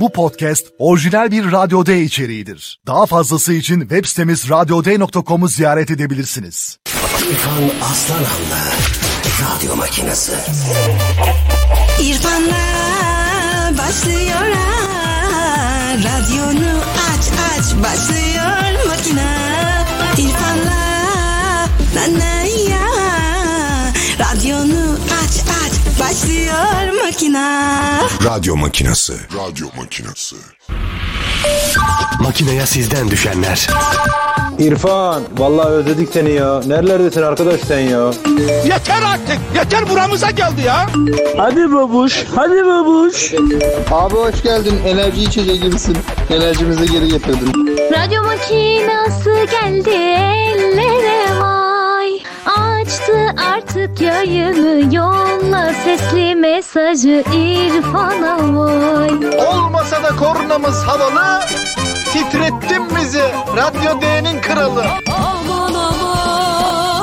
[0.00, 2.80] Bu podcast orijinal bir Radyo D içeriğidir.
[2.86, 6.78] Daha fazlası için web sitemiz radyoday.com'u ziyaret edebilirsiniz.
[7.30, 8.62] İrfan Aslanan'la
[9.42, 10.32] Radyo Makinesi.
[12.02, 14.86] İrfan'la başlıyor ha.
[15.96, 19.36] Radyonu aç aç başlıyor makine.
[20.18, 20.86] İrfan'la
[21.94, 22.86] na na ya.
[24.18, 25.65] Radyonu aç aç
[26.00, 27.68] başlıyor makine.
[28.24, 29.12] Radyo Makinesi.
[29.12, 30.36] Radyo makinesi.
[32.20, 33.66] Makineye sizden düşenler.
[34.58, 36.60] İrfan, vallahi özledik seni ya.
[36.66, 38.10] Nerelerdesin arkadaş sen ya?
[38.64, 39.38] Yeter artık.
[39.54, 40.86] Yeter buramıza geldi ya.
[41.36, 43.32] Hadi babuş, hadi babuş.
[43.90, 44.80] Abi hoş geldin.
[44.86, 45.98] Enerji içeceği gibisin.
[46.30, 47.78] Enerjimizi geri getirdin.
[47.92, 51.40] Radyo makinası geldi ellere
[53.06, 59.10] Açtı artık yayını yolla sesli mesajı İrfan'a vay
[59.46, 61.40] Olmasa da kornamız havalı.
[62.12, 63.22] Titrettin bizi.
[63.56, 64.84] Radyo D'nin kralı.
[65.16, 67.02] Aman aman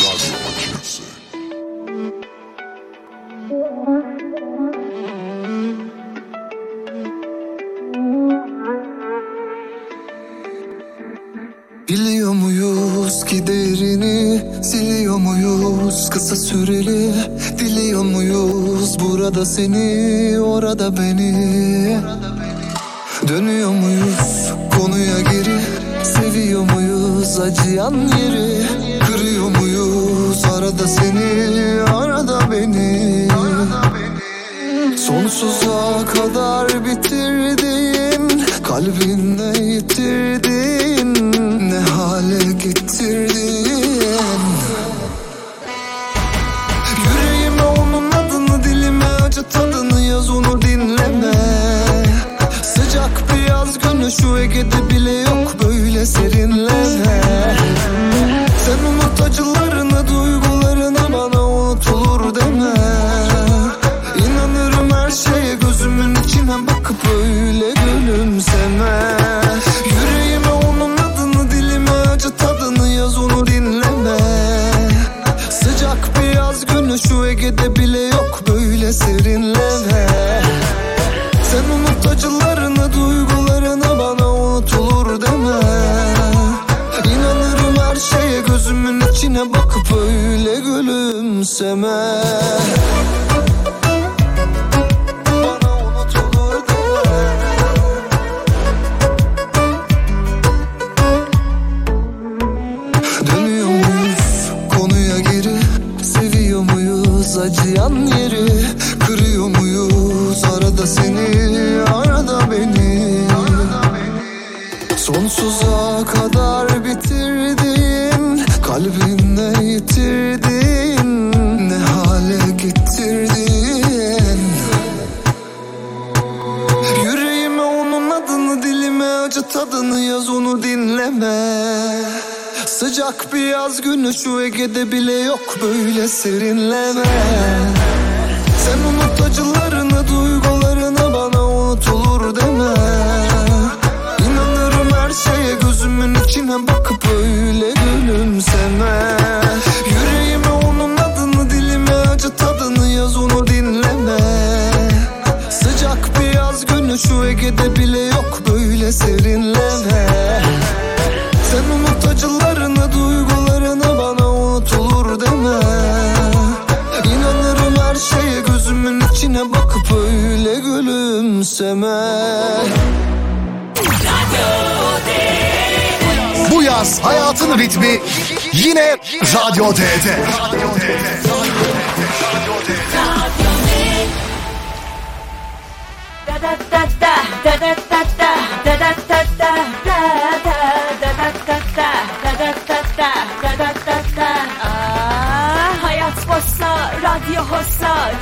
[13.29, 16.09] Muyuz ki değerini Siliyor muyuz?
[16.09, 17.13] Kısa süreli
[17.59, 18.97] Diliyor muyuz?
[18.99, 21.97] Burada seni Orada beni.
[23.27, 24.53] Dönüyor muyuz?
[24.77, 25.59] Konuya geri
[26.03, 27.39] Seviyor muyuz?
[27.39, 28.63] Acıyan yeri
[29.05, 30.45] Kırıyor muyuz?
[30.45, 33.27] Arada seni Arada beni.
[34.97, 40.78] Sonsuza kadar bitirdin Kalbinle hale
[42.99, 43.69] getirdin
[47.03, 51.33] Yüreğime onun adını dilime acı tadını yaz onu dinleme.
[52.63, 56.38] Sıcak bir yaz günü şu Ege'de bile yok böyle serinleme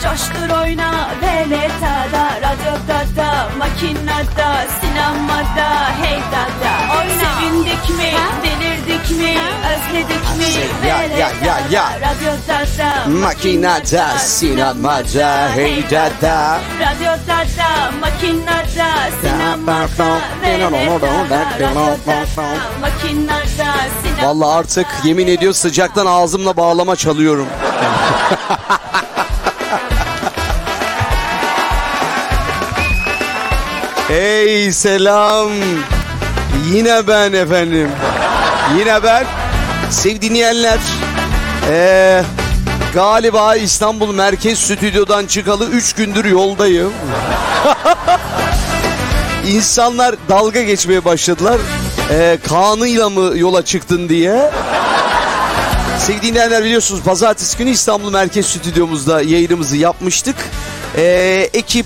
[0.03, 5.69] coştur oyna Veletada, radyoda da, makinada, sinemada,
[6.01, 6.73] hey dada
[7.19, 8.11] Sevindik mi,
[8.44, 9.35] delirdik mi,
[9.71, 10.88] özledik mi?
[10.88, 11.85] Ya, ya, ya, ya.
[12.01, 16.59] Radyoda da, Makinada, sinemada, hey dada.
[16.79, 18.89] Radyoda da, makinada,
[19.21, 20.19] sinemada,
[22.81, 23.67] makinada.
[24.23, 27.47] Vallahi artık yemin ediyor sıcaktan ağzımla bağlama çalıyorum.
[34.07, 35.51] hey selam.
[36.74, 37.89] Yine ben efendim.
[38.80, 39.25] Yine ben.
[39.89, 40.80] Sevgili dinleyenler.
[41.69, 42.24] Ee,
[42.94, 46.94] galiba İstanbul Merkez Stüdyo'dan çıkalı 3 gündür yoldayım.
[49.48, 51.57] İnsanlar dalga geçmeye başladılar.
[52.12, 54.51] Ee, Kaan'ıyla mı yola çıktın diye.
[56.00, 60.36] Sevgili dinleyenler biliyorsunuz pazartesi günü İstanbul Merkez Stüdyomuzda yayınımızı yapmıştık.
[60.98, 61.86] Ee, ekip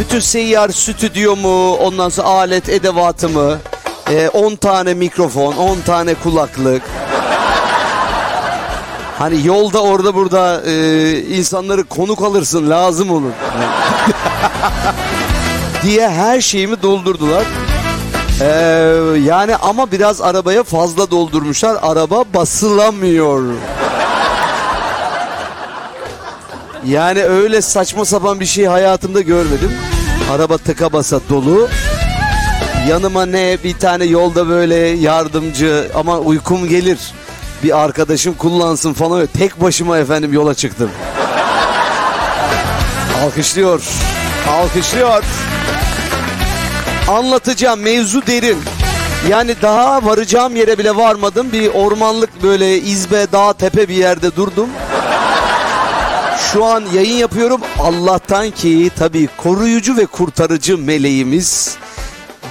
[0.00, 3.58] bütün seyyar stüdyomu, ondan sonra alet edevatımı,
[4.32, 6.82] 10 tane mikrofon, 10 tane kulaklık.
[9.18, 13.30] Hani yolda orada burada e, insanları konuk alırsın lazım olur.
[15.82, 17.44] diye her şeyimi doldurdular.
[18.40, 18.46] Ee,
[19.24, 21.78] yani ama biraz arabaya fazla doldurmuşlar.
[21.82, 23.42] Araba basılamıyor.
[26.86, 29.72] Yani öyle saçma sapan bir şey hayatımda görmedim.
[30.30, 31.68] Araba tıka basa dolu.
[32.88, 36.98] Yanıma ne bir tane yolda böyle yardımcı ama uykum gelir.
[37.62, 39.26] Bir arkadaşım kullansın falan.
[39.26, 40.90] Tek başıma efendim yola çıktım.
[43.24, 43.82] Alkışlıyor.
[44.50, 45.24] Alkışlıyor.
[47.08, 48.58] Anlatacağım mevzu derin.
[49.28, 51.52] Yani daha varacağım yere bile varmadım.
[51.52, 54.68] Bir ormanlık böyle izbe dağ tepe bir yerde durdum.
[56.52, 57.60] Şu an yayın yapıyorum.
[57.78, 61.76] Allah'tan ki tabii koruyucu ve kurtarıcı meleğimiz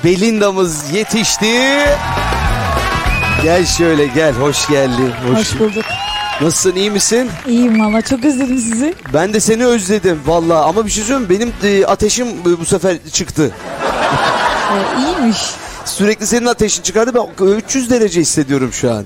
[0.04, 1.70] Belinda'mız yetişti.
[3.44, 5.12] Gel şöyle gel hoş geldin.
[5.36, 5.86] Hoş bulduk.
[6.42, 7.30] Nasılsın iyi misin?
[7.48, 8.94] İyiyim valla çok özledim sizi.
[9.14, 12.98] Ben de seni özledim valla ama bir şey söyleyeyim benim e, ateşim e, bu sefer
[13.12, 13.52] çıktı.
[14.72, 15.38] Ee, iyiymiş.
[15.86, 19.06] Sürekli senin ateşin çıkardı ben 300 derece hissediyorum şu an.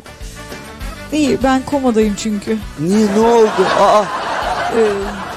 [1.12, 2.58] İyi ben komadayım çünkü.
[2.80, 3.68] Niye ne oldu?
[3.80, 4.04] Aa
[4.78, 4.90] Ee,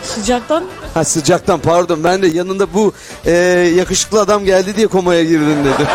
[0.03, 2.93] sıcaktan ha, sıcaktan pardon ben de yanında bu
[3.27, 3.33] e,
[3.77, 5.87] yakışıklı adam geldi diye komaya girdin dedim.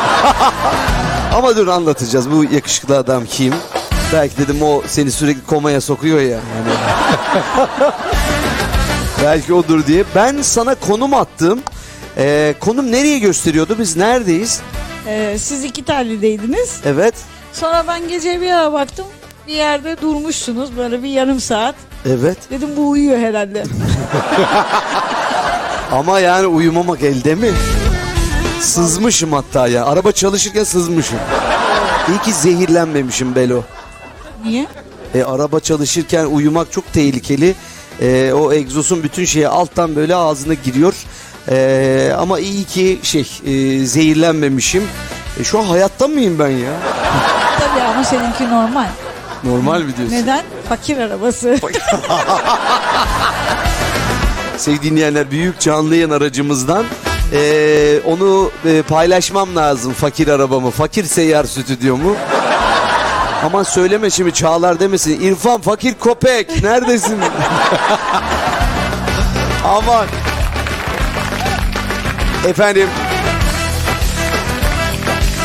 [1.36, 3.54] ama dur anlatacağız bu yakışıklı adam kim?
[4.14, 6.28] Belki dedim o seni sürekli komaya sokuyor ya.
[6.30, 6.42] Yani.
[9.24, 10.04] Belki odur diye.
[10.16, 11.60] Ben sana konum attım.
[12.18, 13.76] Ee, konum nereye gösteriyordu?
[13.80, 14.62] Biz neredeyiz?
[15.08, 16.80] e, siz iki terlideydiniz.
[16.86, 17.16] Evet.
[17.54, 19.06] Sonra ben gece bir ara baktım.
[19.48, 21.76] Bir yerde durmuşsunuz böyle bir yarım saat.
[22.06, 22.38] Evet.
[22.50, 23.64] Dedim bu uyuyor herhalde.
[25.92, 27.52] Ama yani uyumamak elde mi?
[28.60, 29.86] Sızmışım hatta ya.
[29.86, 31.20] Araba çalışırken sızmışım.
[32.10, 33.62] İyi ki zehirlenmemişim Belo.
[34.46, 34.68] Niye?
[35.16, 37.56] E, araba çalışırken uyumak çok tehlikeli.
[38.02, 40.94] E, o egzosun bütün şeye alttan böyle ağzına giriyor.
[41.50, 44.84] E, ama iyi ki şey e, zehirlenmemişim.
[45.40, 46.72] E, şu an hayatta mıyım ben ya?
[47.60, 48.88] Tabii ama seninki normal.
[49.44, 50.16] Normal mi diyorsun?
[50.16, 50.46] Neden?
[50.70, 51.58] Fakir arabası.
[54.58, 56.86] Sevgili dinleyenler büyük canlı yayın aracımızdan
[57.34, 60.72] e, onu e, paylaşmam lazım fakir arabamı.
[60.72, 62.16] Fakir seyyar stüdyomu.
[63.46, 65.22] Aman söyleme şimdi Çağlar demesin.
[65.22, 67.20] İrfan fakir köpek neredesin?
[69.66, 70.08] Aman.
[72.48, 72.88] Efendim.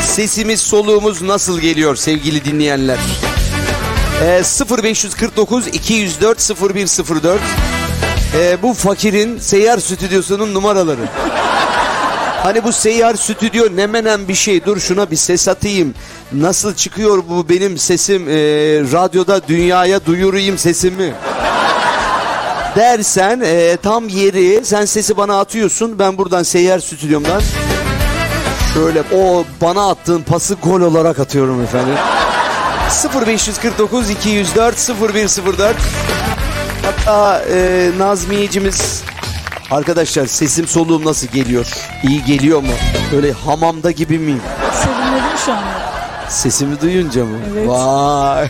[0.03, 2.97] Sesimiz soluğumuz nasıl geliyor sevgili dinleyenler?
[4.21, 4.43] Ee,
[4.83, 7.39] 0549 204 0104
[8.35, 11.01] ee, bu fakirin seyyar stüdyosunun numaraları.
[12.43, 14.65] Hani bu seyyar stüdyo ne menen bir şey.
[14.65, 15.93] Dur şuna bir ses atayım.
[16.33, 18.29] Nasıl çıkıyor bu benim sesim?
[18.29, 18.33] Ee,
[18.91, 21.13] radyoda dünyaya duyurayım sesimi.
[22.75, 25.99] Dersen e, tam yeri sen sesi bana atıyorsun.
[25.99, 27.41] Ben buradan seyyar stüdyomdan
[28.73, 31.95] şöyle o bana attığın pası gol olarak atıyorum efendim.
[32.89, 35.75] 0549 204 0104
[36.85, 39.03] Hatta e, Nazmiyecimiz
[39.71, 41.67] Arkadaşlar sesim soluğum nasıl geliyor?
[42.03, 42.71] İyi geliyor mu?
[43.15, 44.41] Öyle hamamda gibi miyim?
[44.73, 45.63] Serinledim şu anda.
[46.29, 47.37] Sesimi duyunca mı?
[47.53, 47.67] Evet.
[47.67, 48.49] Vay.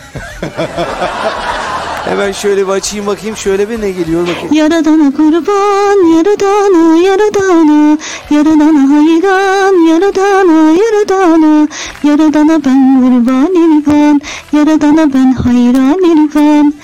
[2.04, 4.52] Hemen şöyle bir açayım bakayım şöyle bir ne geliyor bakayım.
[4.52, 7.98] Yaradana kurban, yaradana, yaradana,
[8.30, 11.68] yaradana hayran, yaradana, yaradana,
[12.04, 14.20] yaradana ben kurban irfan,
[14.52, 16.74] yaradana ben hayran irfan.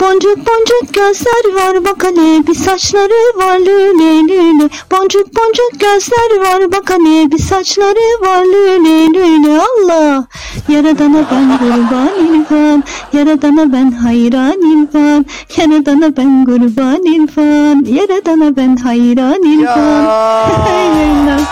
[0.00, 4.68] Boncuk boncuk gözler var bak hele bir saçları var lüle lüle.
[4.90, 10.26] Boncuk boncuk gözler var bak hele bir saçları var lüle lüle Allah.
[10.68, 15.26] Yaradana ben kurban İrfan Yaradana ben hayran İrfan
[15.56, 21.40] Yaradana ben kurban İrfan Yaradana ben hayran İrfan Yayınlar.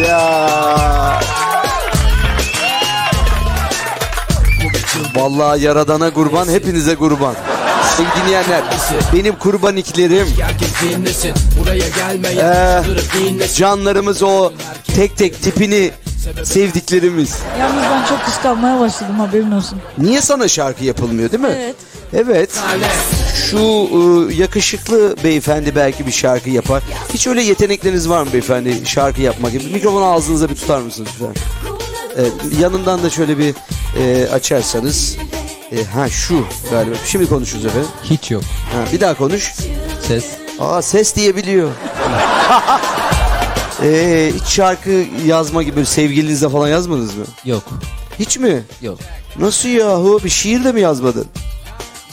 [0.00, 1.20] Ya.
[5.16, 7.34] Vallahi yaradana kurban, hepinize kurban.
[7.96, 8.62] Sevgili dinleyenler,
[9.12, 10.28] benim kurbaniklerim,
[12.40, 12.82] ee,
[13.56, 14.52] canlarımız o
[14.96, 15.90] tek tek tipini
[16.44, 17.38] sevdiklerimiz.
[17.60, 19.78] Yalnız ben çok kıskanmaya başladım haberin olsun.
[19.98, 21.48] Niye sana şarkı yapılmıyor değil mi?
[21.48, 21.76] Evet.
[22.12, 22.50] Evet.
[23.50, 26.82] Şu e, yakışıklı beyefendi belki bir şarkı yapar.
[27.14, 29.64] Hiç öyle yetenekleriniz var mı beyefendi şarkı yapmak gibi?
[29.64, 31.34] Mikrofonu ağzınıza bir tutar mısınız lütfen?
[32.16, 33.54] Evet, yanından da şöyle bir
[33.98, 35.16] e, açarsanız.
[35.72, 36.94] E, ha şu galiba.
[37.06, 37.88] Şimdi konuşuruz efendim.
[38.04, 38.42] Hiç yok.
[38.72, 39.52] Ha, bir daha konuş.
[40.08, 40.24] Ses.
[40.60, 41.70] Aa ses diyebiliyor.
[43.84, 47.24] e, hiç şarkı yazma gibi sevgilinizle falan yazmadınız mı?
[47.44, 47.62] Yok.
[48.18, 48.62] Hiç mi?
[48.82, 48.98] Yok.
[49.38, 50.20] Nasıl yahu?
[50.24, 51.26] Bir şiir de mi yazmadın?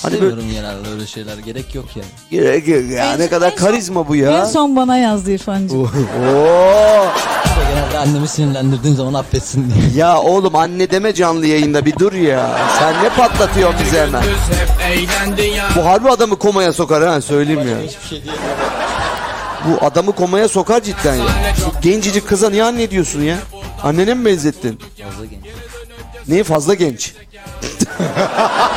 [0.02, 1.38] Hani böyle genelde öyle şeyler.
[1.38, 2.08] Gerek yok yani.
[2.32, 3.18] Gerek yok ya.
[3.18, 4.46] Ne kadar karizma bu En ya.
[4.46, 5.82] son bana yazdı İrfancığım.
[5.82, 5.88] Oo.
[7.70, 10.06] Genelde annemi sinirlendirdiğin zaman affetsin diye.
[10.06, 12.60] Ya oğlum anne deme canlı yayında bir dur ya.
[12.80, 14.24] Sen ne patlatıyorsun bize hemen?
[15.76, 17.78] Bu harbi adamı komaya sokar ha söyleyeyim ya.
[17.88, 18.24] Hiçbir şey.
[19.66, 21.26] Bu adamı komaya sokar cidden ya.
[21.66, 23.38] Bu gencecik kıza niye anne diyorsun ya?
[23.84, 24.80] Annene mi benzettin?
[25.04, 25.46] Fazla genç.
[26.28, 27.14] Neyi fazla genç?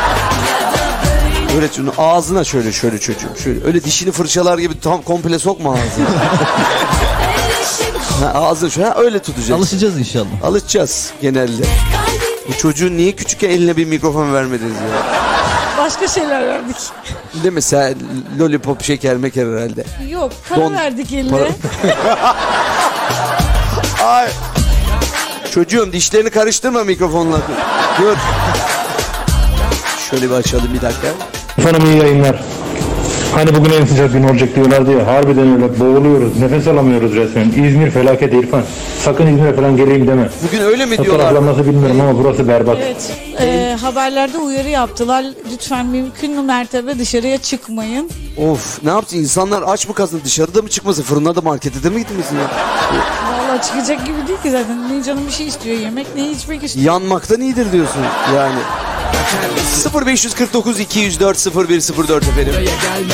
[1.56, 6.08] Öyle şunu ağzına şöyle şöyle çocuğum şöyle öyle dişini fırçalar gibi tam komple sokma ağzına.
[8.20, 9.54] ha, ağzını şöyle ha, öyle tutacaksın.
[9.54, 10.26] Alışacağız inşallah.
[10.44, 11.62] Alışacağız genelde.
[12.48, 15.20] Bu çocuğun niye küçükken eline bir mikrofon vermediniz ya?
[15.80, 16.76] Başka şeyler verdik.
[17.42, 17.62] Değil mi?
[17.62, 17.94] Sen
[18.38, 19.84] lollipop şeker meker herhalde.
[20.10, 21.30] Yok para Don- verdik eline.
[21.30, 21.48] Para-
[24.04, 24.28] Ay.
[25.54, 27.36] Çocuğum dişlerini karıştırma mikrofonla.
[28.00, 28.16] Dur.
[30.10, 31.08] Şöyle bir açalım bir dakika.
[31.58, 32.36] Efendim iyi yayınlar.
[33.34, 35.06] Hani bugün en sıcak gün olacak diyorlardı ya.
[35.06, 36.36] Harbiden öyle boğuluyoruz.
[36.38, 37.48] Nefes alamıyoruz resmen.
[37.48, 38.62] İzmir felaket İrfan.
[39.04, 40.28] Sakın İzmir'e falan geleyim deme.
[40.46, 41.28] Bugün öyle mi diyorlar?
[41.30, 42.76] taraflar nasıl bilmiyorum ama burası berbat.
[42.82, 43.12] Evet.
[43.40, 45.24] e, haberlerde uyarı yaptılar.
[45.52, 48.10] Lütfen mümkün mertebe dışarıya çıkmayın.
[48.50, 51.98] Of ne yaptı insanlar aç mı kalsın dışarıda mı çıkmasın fırına da markete de mi
[51.98, 52.42] gitmesin ya?
[53.32, 54.98] Vallahi çıkacak gibi değil ki zaten.
[54.98, 56.86] Ne canım bir şey istiyor yemek ne içmek istiyor.
[56.86, 58.00] Yanmaktan iyidir diyorsun
[58.36, 58.58] yani.
[60.06, 62.54] 0549 204 0104 efendim.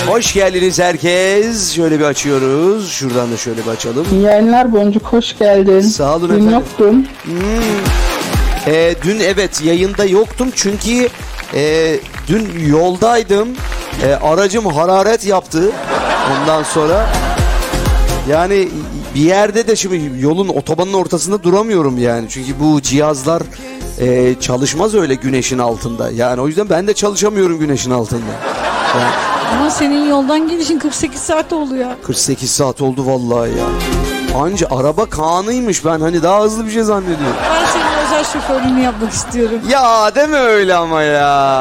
[0.07, 1.73] Hoş geldiniz herkes.
[1.75, 2.91] Şöyle bir açıyoruz.
[2.93, 4.07] Şuradan da şöyle bir açalım.
[4.13, 5.81] İyi yayınlar Boncuk hoş geldin.
[5.81, 6.53] Sağ olun Dün efendim.
[6.53, 7.09] yoktun.
[8.67, 11.09] Ee, dün evet yayında yoktum çünkü
[11.55, 11.97] e,
[12.29, 13.49] dün yoldaydım.
[14.07, 15.71] E, aracım hararet yaptı.
[16.41, 17.07] Ondan sonra
[18.31, 18.69] yani
[19.15, 22.27] bir yerde de şimdi yolun otobanın ortasında duramıyorum yani.
[22.29, 23.43] Çünkü bu cihazlar
[23.99, 26.11] e, çalışmaz öyle güneşin altında.
[26.11, 28.21] Yani o yüzden ben de çalışamıyorum güneşin altında.
[28.99, 29.11] Yani
[29.61, 31.97] Ama senin yoldan gelişin 48 saat oldu ya.
[32.03, 33.65] 48 saat oldu vallahi ya.
[34.43, 37.37] Anca araba Kaan'ıymış ben hani daha hızlı bir şey zannediyorum.
[37.51, 39.61] Ben senin özel şoförlüğünü yapmak istiyorum.
[39.69, 41.59] Ya deme öyle ama ya.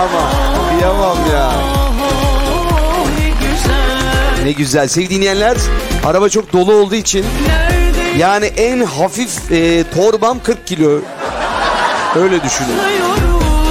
[0.00, 0.30] Ama
[0.70, 1.52] kıyamam ya.
[4.44, 5.56] Ne güzel sevgili dinleyenler.
[6.06, 7.24] Araba çok dolu olduğu için
[8.18, 10.98] yani en hafif e, torbam 40 kilo.
[12.16, 12.78] Öyle düşünün.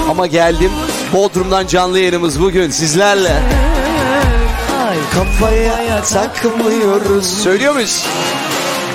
[0.09, 0.71] Ama geldim.
[1.13, 3.33] Bodrum'dan canlı yayınımız bugün sizlerle.
[4.87, 7.25] Ay kafaya takmıyoruz.
[7.43, 8.05] Söylüyor muyuz?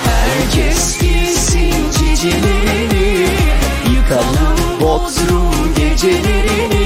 [0.05, 3.27] Herkes giysin cicelerini
[3.95, 6.80] Yıkalım Bodrum gecelerini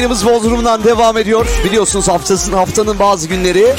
[0.00, 1.46] yayınımız Bodrum'dan devam ediyor.
[1.64, 3.74] Biliyorsunuz haftasının haftanın bazı günleri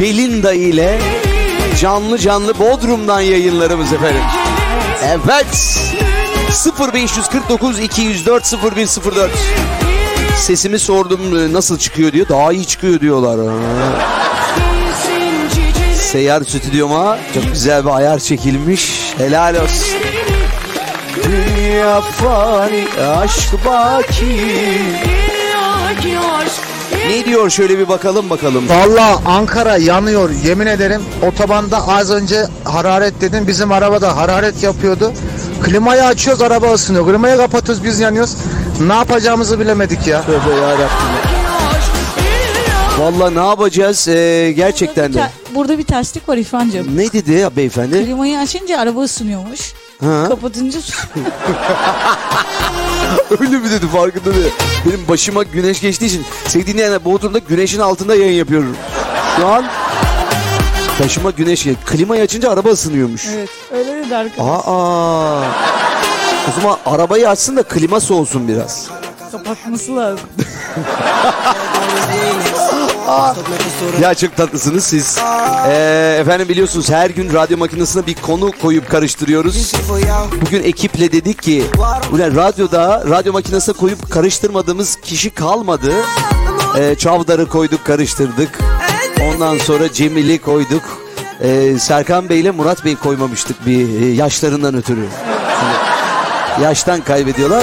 [0.00, 0.98] Belinda ile
[1.80, 4.22] canlı canlı Bodrum'dan yayınlarımız efendim.
[5.04, 5.80] Evet.
[6.94, 9.30] 0549 204 0104
[10.36, 12.28] Sesimi sordum e, nasıl çıkıyor diyor.
[12.28, 13.54] Daha iyi çıkıyor diyorlar.
[15.94, 19.14] Seyyar stüdyoma çok güzel bir ayar çekilmiş.
[19.18, 19.86] Helal olsun.
[21.68, 22.84] Dünya fani
[23.16, 24.40] aşk baki.
[27.08, 28.68] Ne diyor şöyle bir bakalım bakalım.
[28.68, 31.02] Valla Ankara yanıyor yemin ederim.
[31.28, 33.46] Otobanda az önce hararet dedim.
[33.46, 35.12] Bizim araba da hararet yapıyordu.
[35.62, 37.06] Klimayı açıyoruz araba ısınıyor.
[37.06, 38.36] Klimayı kapatıyoruz biz yanıyoruz.
[38.86, 40.22] Ne yapacağımızı bilemedik ya.
[40.22, 40.86] Tövbe yarabbim.
[42.98, 45.30] Valla ne yapacağız Ee, gerçekten de.
[45.54, 46.96] Burada bir terslik var İrfan'cığım.
[46.96, 48.04] Ne dedi ya beyefendi?
[48.04, 49.72] Klimayı açınca araba ısınıyormuş.
[50.00, 50.24] Ha?
[50.28, 50.78] Kapatınca
[53.40, 54.52] Öyle mi dedi farkında değil.
[54.86, 58.76] Benim başıma güneş geçtiği için sevdiğin dinleyenler Bodrum'da güneşin altında yayın yapıyorum.
[59.36, 59.64] Şu an
[61.00, 61.84] başıma güneş geçti.
[61.86, 63.26] Klimayı açınca araba ısınıyormuş.
[63.26, 64.46] Evet öyle dedi arkadaş.
[64.66, 65.42] Aa.
[66.48, 68.88] O zaman arabayı açsın da klima soğusun biraz.
[69.32, 70.28] Kapatması lazım.
[74.02, 75.18] Ya çok tatlısınız siz.
[75.68, 79.72] Ee, efendim biliyorsunuz her gün radyo makinesine bir konu koyup karıştırıyoruz.
[80.40, 81.64] Bugün ekiple dedik ki
[82.12, 85.92] ulan radyoda radyo makinesine koyup karıştırmadığımız kişi kalmadı.
[86.78, 88.58] Ee, Çavdar'ı koyduk karıştırdık.
[89.22, 90.82] Ondan sonra Cemil'i koyduk.
[91.42, 95.06] Ee, Serkan Bey ile Murat Bey koymamıştık bir e, yaşlarından ötürü.
[95.46, 97.62] Hani yaştan kaybediyorlar.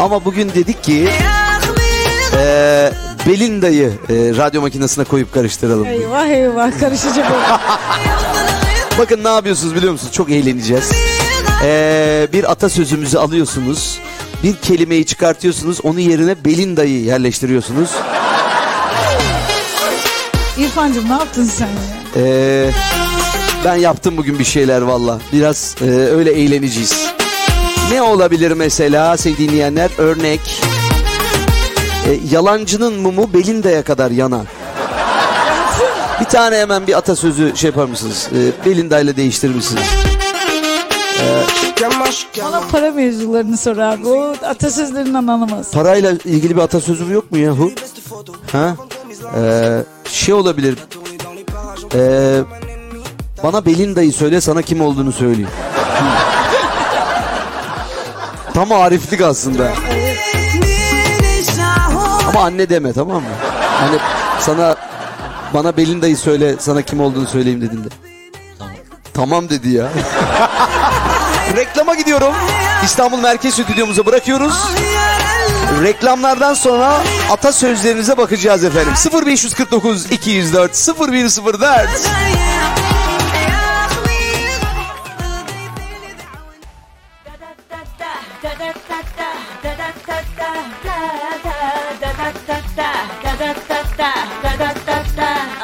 [0.00, 1.08] Ama bugün dedik ki
[2.36, 2.92] e,
[3.26, 5.86] Belinda'yı e, radyo makinesine koyup karıştıralım.
[5.86, 7.34] Eyvah eyvah karışacak o.
[8.98, 10.12] Bakın ne yapıyorsunuz biliyor musunuz?
[10.12, 10.92] Çok eğleneceğiz.
[11.64, 13.98] Ee, bir atasözümüzü alıyorsunuz.
[14.42, 15.78] Bir kelimeyi çıkartıyorsunuz.
[15.82, 17.90] Onun yerine Belinda'yı yerleştiriyorsunuz.
[20.58, 21.72] İrfan'cığım ne yaptın sen ya?
[22.16, 22.70] Ee,
[23.64, 25.18] ben yaptım bugün bir şeyler valla.
[25.32, 27.06] Biraz e, öyle eğleneceğiz.
[27.92, 29.90] Ne olabilir mesela sevgili dinleyenler?
[29.98, 30.40] Örnek.
[32.08, 34.46] E, yalancının mumu Belinda'ya kadar yanar.
[36.20, 38.28] Bir tane hemen bir atasözü şey yapar mısınız?
[38.32, 39.82] E, Belinda ile değiştirir misiniz?
[42.44, 44.08] Bana para mevzularını sor abi.
[44.08, 45.70] O atasözlerinden anlamaz.
[45.70, 47.72] Parayla ilgili bir atasözü yok mu yahu?
[48.52, 48.76] Ha?
[49.36, 50.78] Ee, şey olabilir.
[51.94, 52.40] Ee,
[53.42, 55.50] bana Belinda'yı söyle sana kim olduğunu söyleyeyim.
[58.54, 59.72] Tam ariflik aslında.
[62.28, 63.28] Ama anne deme tamam mı?
[63.80, 63.96] Hani
[64.40, 64.76] sana
[65.54, 67.88] bana Belinda'yı söyle sana kim olduğunu söyleyeyim dediğinde.
[68.58, 68.74] Tamam.
[69.14, 69.88] Tamam dedi ya.
[71.56, 72.34] Reklama gidiyorum.
[72.84, 74.54] İstanbul Merkez Stüdyomuza bırakıyoruz.
[75.82, 78.92] Reklamlardan sonra atasözlerinize bakacağız efendim.
[79.26, 82.10] 0549 204 0104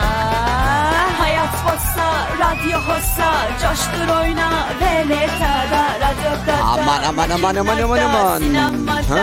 [0.01, 0.11] Aa,
[1.19, 2.09] Hayat hossa,
[2.41, 6.31] radyo hossa, coştur oyna ve letada, radyo
[6.65, 8.43] Aman aman aman aman aman aman.
[9.09, 9.23] Ha.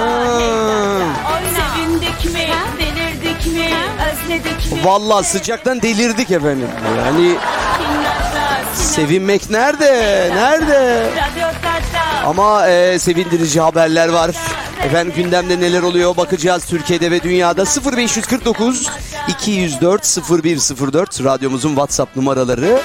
[1.56, 2.48] Sevindik mi,
[2.80, 3.70] delirdik mi,
[4.12, 4.86] özledik mi?
[4.86, 6.70] Vallahi sıcaktan delirdik efendim.
[6.98, 7.36] Yani
[8.74, 9.92] sevinmek nerede?
[10.36, 11.10] Nerede?
[11.12, 11.48] Radyo.
[12.26, 14.32] Ama e, sevindirici haberler var.
[14.86, 18.90] Efendim gündemde neler oluyor bakacağız Türkiye'de ve dünyada 0549
[19.28, 22.82] 204 0104 radyomuzun WhatsApp numaraları.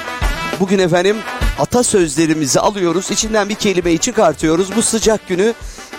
[0.60, 1.16] Bugün efendim
[1.58, 3.10] atasözlerimizi alıyoruz.
[3.10, 4.76] İçinden bir kelimeyi çıkartıyoruz.
[4.76, 5.54] Bu sıcak günü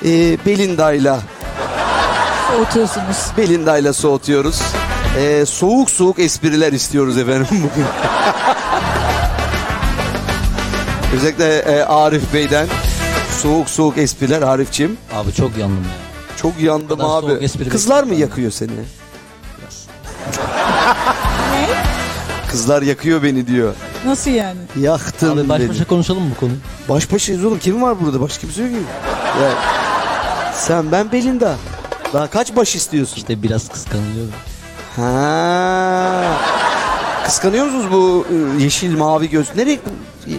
[0.05, 1.19] e, Belinda'yla
[2.51, 3.17] Soğutuyorsunuz.
[3.37, 4.61] Belinda'yla soğutuyoruz.
[5.19, 7.85] E, soğuk soğuk espriler istiyoruz efendim bugün.
[11.15, 12.67] Özellikle e, Arif Bey'den
[13.41, 14.97] soğuk soğuk espriler Arifçim.
[15.13, 16.37] Abi çok yandım ya.
[16.37, 17.43] Çok yandım kadar soğuk abi.
[17.45, 18.71] espri Kızlar mı yakıyor seni?
[22.51, 23.73] Kızlar yakıyor beni diyor.
[24.05, 24.59] Nasıl yani?
[24.79, 25.69] Yaktın Abi baş beni.
[25.69, 26.57] başa konuşalım mı bu konuyu?
[26.89, 27.59] Baş başayız oğlum.
[27.59, 28.21] Kim var burada?
[28.21, 28.77] Başka kimse yok ki.
[29.41, 29.51] Ya,
[30.53, 31.55] sen ben Belinda.
[32.13, 33.15] Daha kaç baş istiyorsun?
[33.17, 34.33] İşte biraz kıskanılıyorum.
[34.95, 36.23] Ha.
[37.25, 38.25] Kıskanıyor musunuz bu
[38.59, 39.55] e, yeşil mavi göz?
[39.55, 39.79] Nereye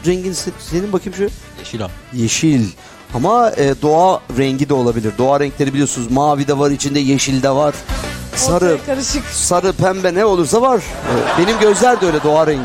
[0.07, 1.31] rengin se- senin bakayım şöyle.
[1.59, 1.93] Yeşil abi.
[2.12, 2.67] Yeşil.
[3.14, 5.12] Ama e, doğa rengi de olabilir.
[5.18, 7.75] Doğa renkleri biliyorsunuz mavi de var içinde yeşil de var.
[8.37, 9.25] Sarı, Ortaya karışık.
[9.27, 10.83] sarı, pembe ne olursa var.
[11.14, 12.61] Evet, Benim gözler de öyle doğa rengi.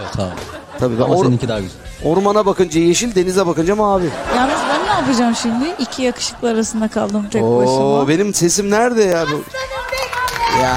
[0.00, 0.30] Evet abi.
[0.78, 1.76] Tabii ben Ama or- seninki daha güzel.
[2.04, 4.08] ormana bakınca yeşil, denize bakınca mavi.
[4.36, 5.64] Yalnız ben ne yapacağım şimdi?
[5.78, 8.08] İki yakışıklı arasında kaldım tek Oo, başıma.
[8.08, 9.24] benim sesim nerede ya?
[9.32, 9.42] Bu?
[10.62, 10.76] Ya.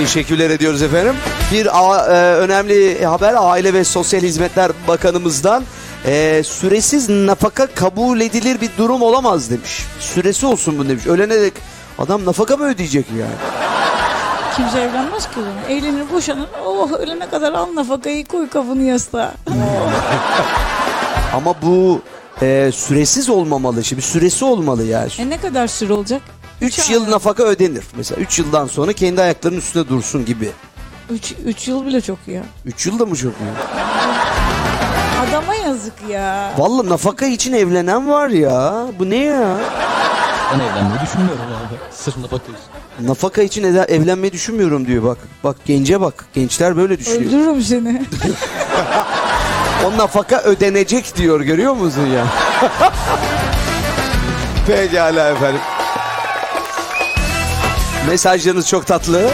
[0.00, 1.14] Teşekkürler ediyoruz efendim.
[1.52, 5.64] Bir e, önemli haber Aile ve Sosyal Hizmetler Bakanımızdan
[6.06, 9.84] e, süresiz nafaka kabul edilir bir durum olamaz demiş.
[10.00, 11.06] Süresi olsun bu demiş.
[11.06, 11.52] Ölene dek
[11.98, 13.34] adam nafaka mı ödeyecek yani?
[14.56, 15.76] Kimse evlenmez ki bunu.
[15.76, 16.48] Evlenir boşanır.
[16.66, 19.34] Oh ölene kadar al nafakayı koy kafanı yastığa.
[21.34, 22.00] Ama bu
[22.42, 23.84] e, süresiz olmamalı.
[23.84, 25.10] Şimdi süresi olmalı yani.
[25.18, 26.22] e ne kadar süre olacak?
[26.60, 27.84] 3 yıl nafaka ödenir.
[27.96, 30.50] Mesela 3 yıldan sonra kendi ayaklarının üstünde dursun gibi.
[31.10, 32.42] 3 3 yıl bile çok ya.
[32.66, 33.46] 3 yıl da mı çok mu?
[35.28, 36.52] Adama yazık ya.
[36.58, 38.86] Vallahi nafaka için evlenen var ya.
[38.98, 39.56] Bu ne ya?
[40.52, 41.74] Ben evlenmeyi düşünmüyorum abi.
[41.92, 42.66] Sırf bakıyorsun.
[43.00, 45.18] Nafaka için ede- evlenmeyi düşünmüyorum diyor bak.
[45.44, 46.24] Bak gence bak.
[46.34, 47.22] Gençler böyle düşünüyor.
[47.22, 48.02] Öldürürüm seni.
[49.86, 52.26] O nafaka ödenecek diyor görüyor musun ya?
[54.66, 55.60] Pekala efendim.
[58.08, 59.30] Mesajlarınız çok tatlı.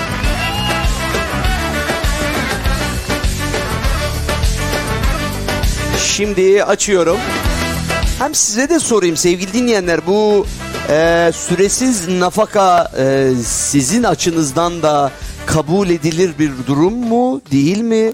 [5.98, 7.16] Şimdi açıyorum.
[8.18, 10.46] Hem size de sorayım sevgili dinleyenler bu
[10.88, 15.11] e, süresiz nafaka e, sizin açınızdan da
[15.46, 18.12] kabul edilir bir durum mu değil mi?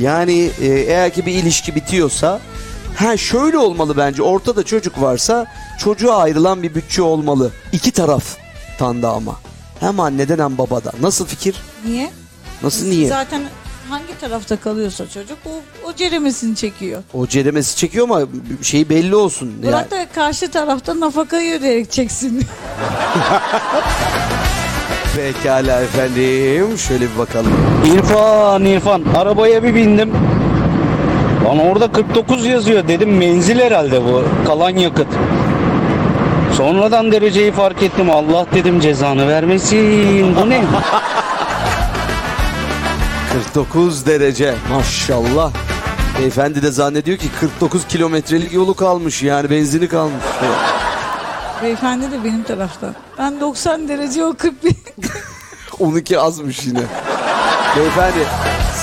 [0.00, 2.40] Yani e, eğer ki bir ilişki bitiyorsa
[2.96, 5.46] ha şöyle olmalı bence ortada çocuk varsa
[5.78, 7.52] çocuğa ayrılan bir bütçe olmalı.
[7.72, 9.36] İki taraftan da ama.
[9.84, 10.92] Hem anneden hem babadan.
[11.02, 11.56] Nasıl fikir?
[11.86, 12.10] Niye?
[12.62, 13.08] Nasıl niye?
[13.08, 13.42] Zaten
[13.88, 15.50] hangi tarafta kalıyorsa çocuk o,
[15.88, 17.02] o ceremesini çekiyor.
[17.14, 18.20] O ceremesi çekiyor ama
[18.62, 19.46] şey belli olsun.
[19.46, 19.66] Yani.
[19.66, 22.42] Bırak da karşı tarafta nafakayı ödeyerek çeksin.
[25.16, 26.78] Pekala efendim.
[26.78, 27.52] Şöyle bir bakalım.
[27.94, 30.12] İrfan İrfan arabaya bir bindim.
[31.44, 35.06] Lan orada 49 yazıyor dedim menzil herhalde bu kalan yakıt.
[36.56, 40.64] Sonradan dereceyi fark ettim Allah dedim cezanı vermesin bu ne?
[43.32, 45.52] 49 derece maşallah.
[46.18, 50.24] Beyefendi de zannediyor ki 49 kilometrelik yolu kalmış yani benzini kalmış.
[51.62, 52.94] Beyefendi de benim taraftan.
[53.18, 54.74] Ben 90 derece o 41.
[55.80, 56.82] Onunki azmış yine.
[57.76, 58.26] Beyefendi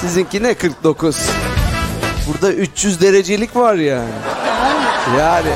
[0.01, 1.17] sizinki ne 49?
[2.27, 4.09] Burada 300 derecelik var yani.
[5.19, 5.49] Yani.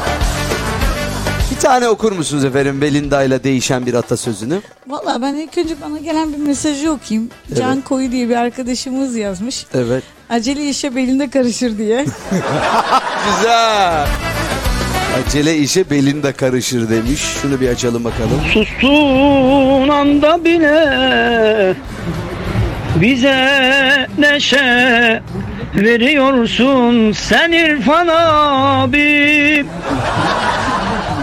[1.55, 4.61] Bir tane okur musunuz efendim Belinda ile değişen bir atasözünü?
[4.87, 7.29] Valla ben ilk önce bana gelen bir mesajı okuyayım.
[7.57, 7.83] Can Evet.
[7.83, 9.65] Koyu diye bir arkadaşımız yazmış.
[9.73, 10.03] Evet.
[10.29, 12.05] Acele işe belinde karışır diye.
[13.37, 14.07] Güzel.
[15.27, 17.21] Acele işe Belinda karışır demiş.
[17.41, 18.41] Şunu bir açalım bakalım.
[18.53, 21.75] Sustuğun anda bile
[23.01, 25.21] bize neşe
[25.75, 29.65] veriyorsun sen İrfan abi.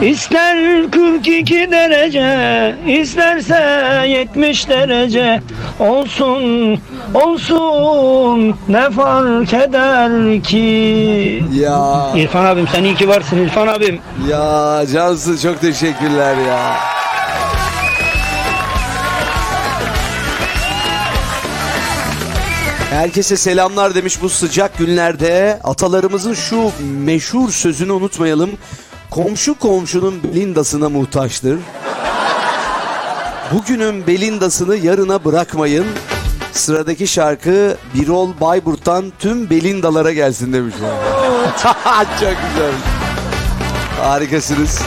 [0.03, 3.55] İster 42 derece, isterse
[4.09, 5.43] 70 derece
[5.81, 6.79] olsun,
[7.15, 11.45] olsun ne fark eder ki?
[11.53, 12.12] Ya.
[12.17, 14.01] İrfan abim sen iyi ki varsın İrfan abim.
[14.31, 16.77] Ya Cansu çok teşekkürler ya.
[22.91, 25.61] Herkese selamlar demiş bu sıcak günlerde.
[25.65, 26.71] Atalarımızın şu
[27.05, 28.51] meşhur sözünü unutmayalım.
[29.12, 31.59] Komşu komşunun belindasına muhtaçtır.
[33.53, 35.87] Bugünün belindasını yarına bırakmayın.
[36.53, 40.75] Sıradaki şarkı Birol Bayburt'tan tüm belindalara gelsin demiş.
[41.62, 41.77] Çok
[42.20, 42.72] güzel.
[44.03, 44.83] Harikasınız.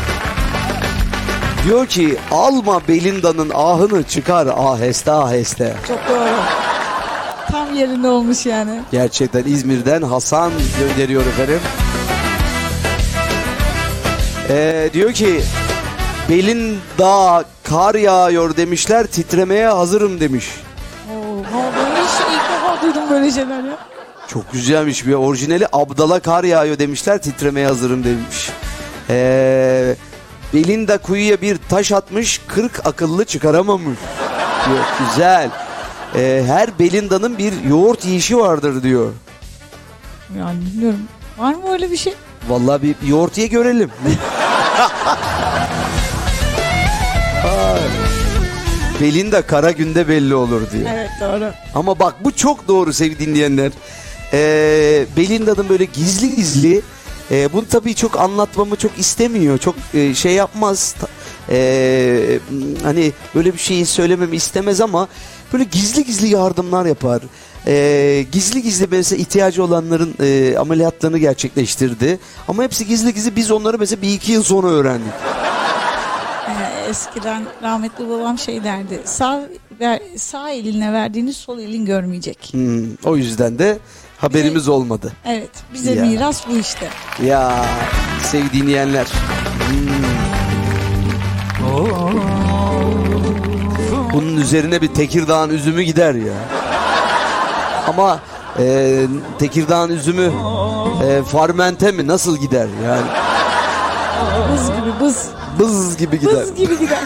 [1.65, 5.75] Diyor ki alma Belinda'nın ahını çıkar aheste aheste.
[5.87, 6.29] Çok doğru.
[7.51, 8.81] Tam yerinde olmuş yani.
[8.91, 11.59] Gerçekten İzmir'den Hasan gönderiyor efendim.
[14.49, 15.41] Ee, diyor ki
[16.29, 20.49] Belinda kar yağıyor demişler titremeye hazırım demiş.
[21.11, 21.43] Oo,
[21.95, 23.77] hiç ilk defa duydum böyle şeyler ya.
[24.27, 28.49] Çok güzelmiş bir orijinali Abdala kar yağıyor demişler titremeye hazırım demiş.
[29.09, 29.95] Ee,
[30.53, 33.97] Belinda kuyuya bir taş atmış 40 akıllı çıkaramamış.
[34.65, 34.79] Diyor.
[34.99, 35.49] Güzel.
[36.15, 39.11] Ee, her Belinda'nın bir yoğurt yiyişi vardır diyor.
[40.39, 40.99] Yani bilmiyorum.
[41.37, 42.13] Var mı öyle bir şey?
[42.49, 43.91] Vallahi bir yoğurt ye görelim.
[47.43, 47.81] Ay.
[49.01, 50.89] Belinda kara günde belli olur diyor.
[50.93, 51.51] Evet doğru.
[51.75, 53.71] Ama bak bu çok doğru sevgili dinleyenler.
[54.33, 56.81] Ee, Belinda'nın böyle gizli gizli
[57.31, 59.57] e, bunu tabii çok anlatmamı çok istemiyor.
[59.57, 60.95] Çok e, şey yapmaz.
[61.49, 62.39] E,
[62.83, 65.07] hani böyle bir şeyi söylememi istemez ama
[65.53, 67.21] böyle gizli gizli yardımlar yapar.
[67.67, 72.19] E, gizli gizli mesela ihtiyacı olanların e, ameliyatlarını gerçekleştirdi.
[72.47, 75.13] Ama hepsi gizli gizli biz onları mesela bir iki yıl sonra öğrendik.
[76.47, 79.01] Ee, eskiden rahmetli babam şey derdi.
[79.05, 79.41] Sağ
[79.79, 82.49] ver, sağ elinle verdiğini sol elin görmeyecek.
[82.51, 83.77] Hmm, o yüzden de
[84.17, 85.13] haberimiz olmadı.
[85.25, 86.05] Evet bize Ya.
[86.05, 86.87] miras bu işte.
[87.25, 87.65] Ya
[88.23, 89.05] sevgili dinleyenler.
[89.69, 90.05] Hmm.
[94.13, 96.33] Bunun üzerine bir Tekirdağ'ın üzümü gider ya.
[97.87, 98.19] Ama
[98.59, 99.05] e,
[99.39, 100.31] Tekirdağ'ın üzümü
[101.07, 103.07] e, farmente mi nasıl gider yani?
[104.53, 105.25] Bız gibi bız.
[105.59, 106.35] Bız gibi gider.
[106.35, 106.99] Bız gibi gider.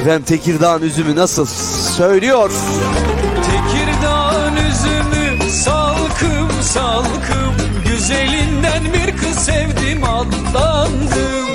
[0.00, 1.46] Efendim Tekirdağ'ın üzümü nasıl
[1.96, 2.50] söylüyor?
[6.74, 7.54] Salkım
[7.86, 11.48] Güzelinden bir kız sevdim aldandım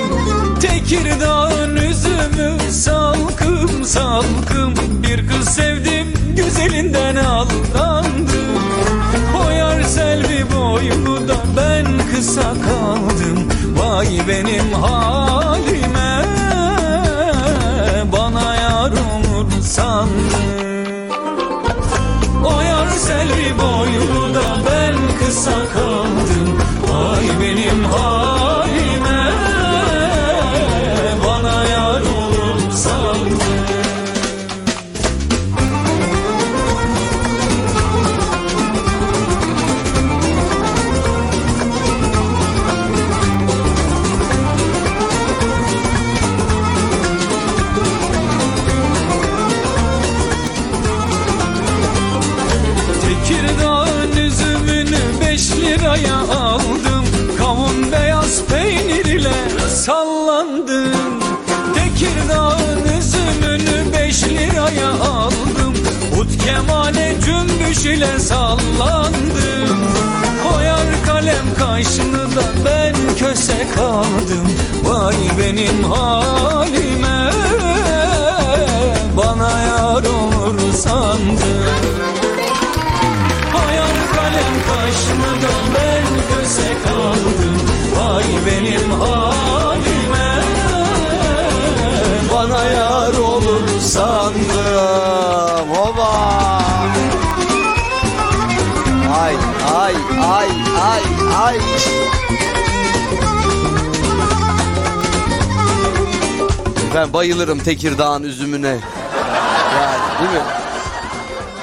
[0.60, 8.62] Tekirdağ'ın üzümü salkım salkım Bir kız sevdim güzelinden aldandım
[9.46, 13.48] O yar selvi boylu da ben kısa kaldım.
[13.76, 16.24] Vay benim halime
[18.12, 20.56] Bana yar olur sandım
[22.44, 24.65] o yar selvi boylu da
[25.46, 26.58] ben kısa kaldım
[26.94, 28.35] Ay benim halime
[67.82, 69.78] cümbüş ile sallandım
[70.44, 72.26] Koyar kalem kaşını
[72.64, 74.48] ben köse kaldım.
[74.84, 77.30] Vay benim halime
[79.16, 81.38] Bana yar olur sandım
[83.52, 87.60] Hayal kalem kaşını ben göze kaldım.
[87.96, 89.65] Vay benim halime
[99.86, 99.94] ay
[100.26, 100.48] ay
[100.82, 101.02] ay
[101.44, 101.58] ay
[106.94, 108.68] Ben bayılırım Tekirdağ'ın üzümüne
[109.76, 110.46] Yani değil mi?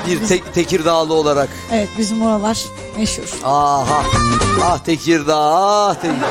[0.08, 2.60] Bir tek Tekirdağlı olarak Evet bizim oralar
[2.98, 3.24] meşhur.
[3.44, 4.04] Aha.
[4.64, 6.26] Ah Tekirdağ, ah Tekirdağ.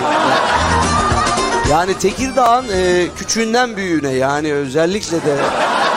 [1.71, 5.37] Yani Tekirdağ'ın e, küçüğünden büyüğüne yani özellikle de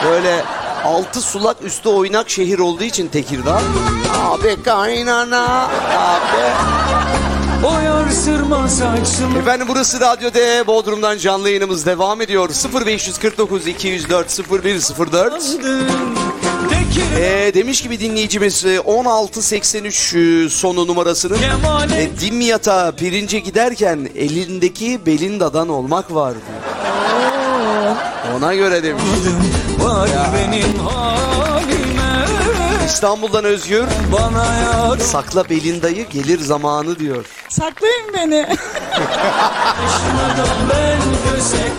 [0.04, 0.44] böyle
[0.86, 3.60] altı sulak üstü oynak şehir olduğu için Tekirdağ.
[4.20, 6.42] Abi kaynana abi.
[7.66, 12.48] O yar sırma saçım Efendim burası Radyo D Bodrum'dan canlı yayınımız devam ediyor.
[12.48, 15.42] 0549 204 0104.
[17.18, 21.38] Ee, demiş gibi dinleyicimiz e, 1683 e, sonu numarasının
[21.96, 26.75] e, Dimyat'a pirince giderken elindeki Belinda'dan olmak var diyor.
[28.36, 29.02] Ona göre demiş.
[30.82, 32.26] Halime
[32.86, 33.84] İstanbul'dan Özgür.
[34.12, 37.26] Bana yar Sakla Belinda'yı gelir zamanı diyor.
[37.48, 38.46] Saklayın beni.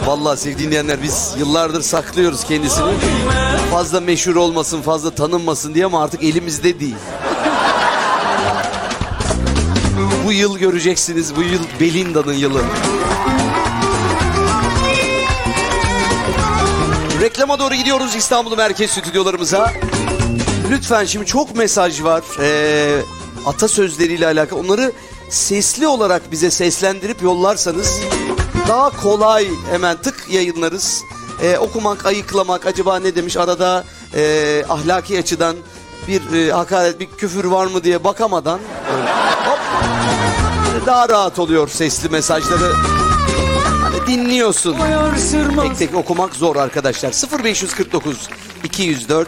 [0.06, 2.92] Vallahi sevgili dinleyenler biz yıllardır saklıyoruz kendisini.
[3.72, 6.96] Fazla meşhur olmasın, fazla tanınmasın diye ama artık elimizde değil.
[10.26, 11.36] bu yıl göreceksiniz.
[11.36, 12.62] Bu yıl Belinda'nın yılı.
[17.22, 19.72] Reklama doğru gidiyoruz İstanbul Merkez Stüdyolarımıza.
[20.70, 22.24] Lütfen şimdi çok mesaj var.
[22.42, 23.02] Ee,
[23.46, 24.60] atasözleriyle alakalı.
[24.60, 24.92] Onları
[25.30, 28.00] sesli olarak bize seslendirip yollarsanız
[28.68, 31.04] daha kolay hemen tık yayınlarız.
[31.42, 33.84] Ee, okumak, ayıklamak acaba ne demiş arada
[34.16, 35.56] e, ahlaki açıdan
[36.08, 38.60] bir e, hakaret, bir küfür var mı diye bakamadan
[39.46, 39.60] hop,
[40.86, 42.74] daha rahat oluyor sesli mesajları.
[44.08, 44.76] Dinliyorsun.
[45.62, 47.12] Tek tek okumak zor arkadaşlar.
[47.44, 48.30] 0549
[48.64, 49.28] 204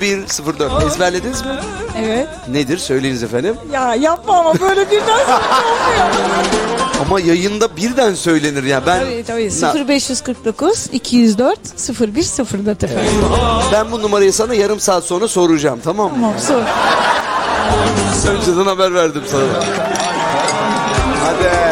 [0.00, 1.58] 0104 ezberlediniz mi?
[2.04, 2.28] Evet.
[2.48, 3.56] Nedir söyleyiniz efendim.
[3.72, 6.08] Ya yapma ama böyle birden olmuyor.
[7.00, 8.86] Ama yayında birden söylenir ya.
[8.86, 9.50] Ben Tabii tabii.
[9.60, 11.58] Na- 0549 204
[12.00, 13.10] 0104 efendim.
[13.72, 16.14] ben bu numarayı sana yarım saat sonra soracağım tamam mı?
[16.14, 16.62] Tamam sor.
[18.32, 19.42] Önceden haber verdim sana.
[21.24, 21.71] Hadi.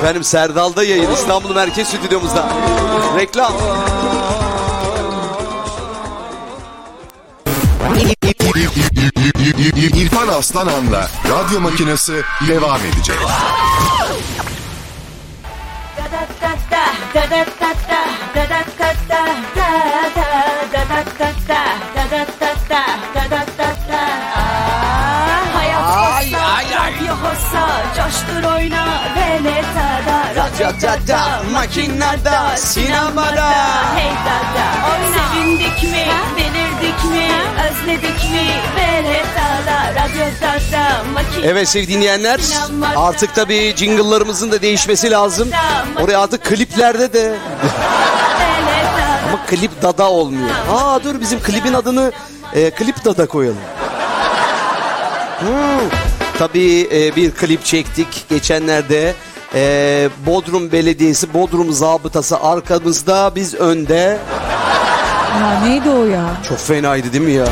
[0.00, 2.48] Efendim Serdal'da yayın İstanbul Merkez Stüdyomuzda.
[3.16, 3.52] Reklam.
[9.96, 13.16] İrfan Aslanan'la radyo makinesi devam edecek.
[25.52, 28.86] Hayat hossa, radyo hossa, coştur oyna
[29.16, 29.59] ve ne
[30.40, 33.50] Radyoda, makinada, sinemada.
[33.96, 34.66] Hey dada,
[35.14, 37.28] sevindik mi, delirdik mi,
[37.66, 38.60] özledik mi
[41.12, 42.40] makinada Evet sevgili dinleyenler
[42.96, 45.48] artık tabii jingle'larımızın da değişmesi lazım.
[46.00, 47.34] Oraya artık kliplerde de
[49.28, 50.50] ama klip dada olmuyor.
[50.72, 52.12] Aa dur bizim klibin adını
[52.54, 53.58] e, klip dada koyalım.
[55.38, 55.88] Hmm.
[56.38, 59.14] Tabii e, bir klip çektik geçenlerde.
[59.54, 64.18] E, Bodrum Belediyesi, Bodrum Zabıtası arkamızda, biz önde.
[65.40, 66.30] Ya neydi o ya?
[66.48, 67.46] Çok fenaydı değil mi ya?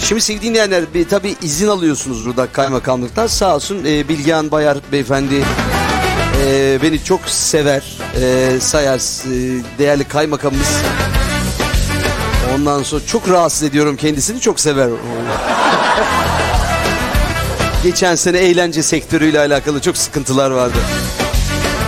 [0.00, 3.26] Şimdi sevgili dinleyenler bir, tabii izin alıyorsunuz burada kaymakamlıktan.
[3.26, 5.44] Sağ olsun e, Bilgehan Bayar beyefendi
[6.46, 7.82] e, beni çok sever,
[8.20, 10.76] e, sayar e, değerli kaymakamımız.
[12.54, 14.88] Ondan sonra çok rahatsız ediyorum kendisini çok sever.
[17.88, 20.78] Geçen sene eğlence sektörüyle alakalı çok sıkıntılar vardı.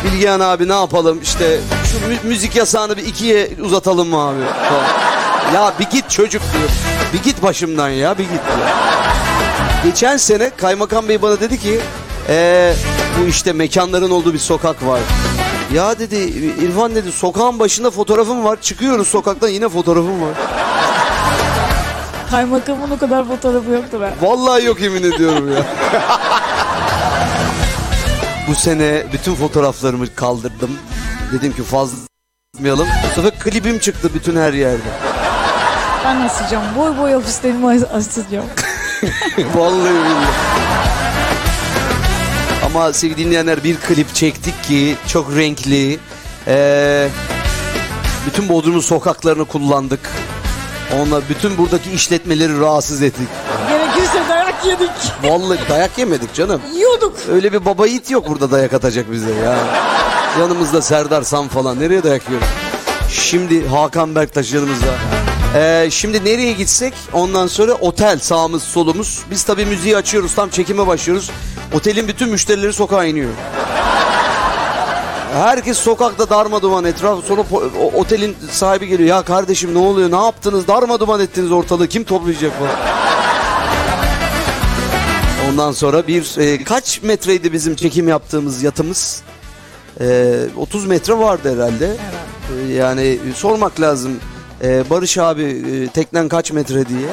[0.05, 1.61] Bilgehan abi ne yapalım işte
[1.93, 4.39] şu mü- müzik yasağını bir ikiye uzatalım mı abi?
[5.55, 6.69] Ya bir git çocuk diyor.
[7.13, 8.69] Bir git başımdan ya bir git diyor.
[9.85, 11.81] Geçen sene kaymakam bey bana dedi ki
[12.29, 12.75] "Ee,
[13.21, 15.01] bu işte mekanların olduğu bir sokak var.
[15.75, 16.17] Ya dedi
[16.65, 18.59] İrfan dedi sokağın başında fotoğrafım var.
[18.61, 20.35] Çıkıyoruz sokaktan yine fotoğrafım var.
[22.31, 24.11] Kaymakamın o kadar fotoğrafı yoktur ha.
[24.23, 25.63] Vallahi yok yemin ediyorum ya.
[28.49, 30.71] Bu sene bütün fotoğraflarımı kaldırdım.
[31.33, 31.97] Dedim ki fazla
[32.55, 32.87] yapmayalım.
[33.11, 34.83] Bu sefer klibim çıktı bütün her yerde.
[36.05, 36.65] Ben asacağım.
[36.77, 38.47] Boy boy ofislerimi as- asacağım.
[39.55, 40.27] Vallahi billahi.
[42.67, 45.99] Ama sevgili dinleyenler bir klip çektik ki çok renkli.
[46.47, 47.09] Ee,
[48.27, 50.01] bütün Bodrum'un sokaklarını kullandık.
[50.97, 53.29] Onunla bütün buradaki işletmeleri rahatsız ettik.
[53.69, 54.91] Gerekirse dayak yedik.
[55.25, 56.61] Vallahi dayak yemedik canım.
[56.75, 57.15] Yiyorduk.
[57.33, 59.59] Öyle bir baba yiğit yok burada dayak atacak bize ya.
[60.41, 61.81] Yanımızda Serdar Sam falan.
[61.81, 62.49] Nereye dayak yiyoruz?
[63.11, 64.87] Şimdi Hakan Berktaş yanımızda.
[65.57, 69.23] Ee, şimdi nereye gitsek ondan sonra otel sağımız solumuz.
[69.31, 71.31] Biz tabii müziği açıyoruz tam çekime başlıyoruz.
[71.75, 73.31] Otelin bütün müşterileri sokağa iniyor.
[75.33, 77.25] Herkes sokakta darma duman etraf.
[77.25, 77.43] Sonra
[77.95, 79.09] otelin sahibi geliyor.
[79.09, 82.75] Ya kardeşim ne oluyor ne yaptınız darma duman ettiniz ortalığı kim toplayacak falan.
[85.51, 89.23] Ondan sonra bir e, kaç metreydi bizim çekim yaptığımız yatımız?
[90.01, 91.97] E, 30 metre vardı herhalde.
[92.69, 94.21] E, yani sormak lazım.
[94.65, 97.09] E, Barış abi e, teknen kaç metre diye.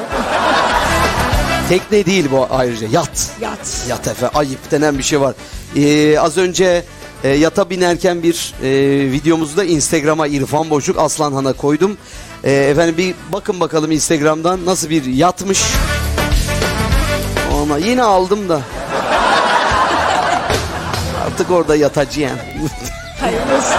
[1.70, 3.30] Tekne değil bu ayrıca yat.
[3.42, 3.86] Yat.
[3.90, 5.36] Yat efendim ayıp denen bir şey var.
[5.76, 6.84] E, az önce
[7.24, 8.70] e, yata binerken bir e,
[9.12, 11.98] videomuzda Instagram'a İrfan Boşluk Aslanhan'a koydum.
[12.44, 15.64] E, efendim bir bakın bakalım Instagram'dan nasıl bir yatmış.
[17.62, 18.62] Ama yine aldım da.
[21.26, 22.38] Artık orada yatacağım.
[23.22, 23.74] Hayırlısı.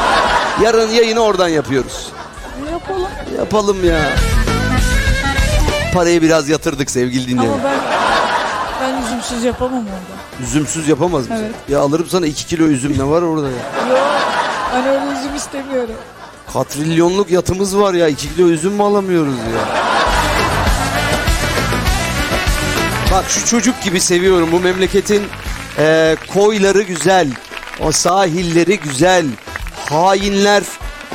[0.62, 2.08] Yarın yayını oradan yapıyoruz.
[2.72, 3.08] Yapalım.
[3.38, 4.00] Yapalım ya.
[5.94, 7.64] Parayı biraz yatırdık sevgili Ama dinleyenler.
[7.64, 7.77] ben ben
[9.18, 10.42] üzümsüz yapamam orada.
[10.42, 11.44] Üzümsüz yapamaz mısın?
[11.44, 11.54] Evet.
[11.68, 13.88] Ya alırım sana 2 kilo üzüm ne var orada ya?
[13.88, 13.98] Yok.
[14.74, 15.94] Ben öyle üzüm istemiyorum.
[16.52, 19.68] Katrilyonluk yatımız var ya 2 kilo üzüm mü alamıyoruz ya?
[23.12, 25.22] Bak şu çocuk gibi seviyorum bu memleketin
[25.78, 27.28] e, koyları güzel,
[27.80, 29.26] o sahilleri güzel,
[29.90, 30.62] hainler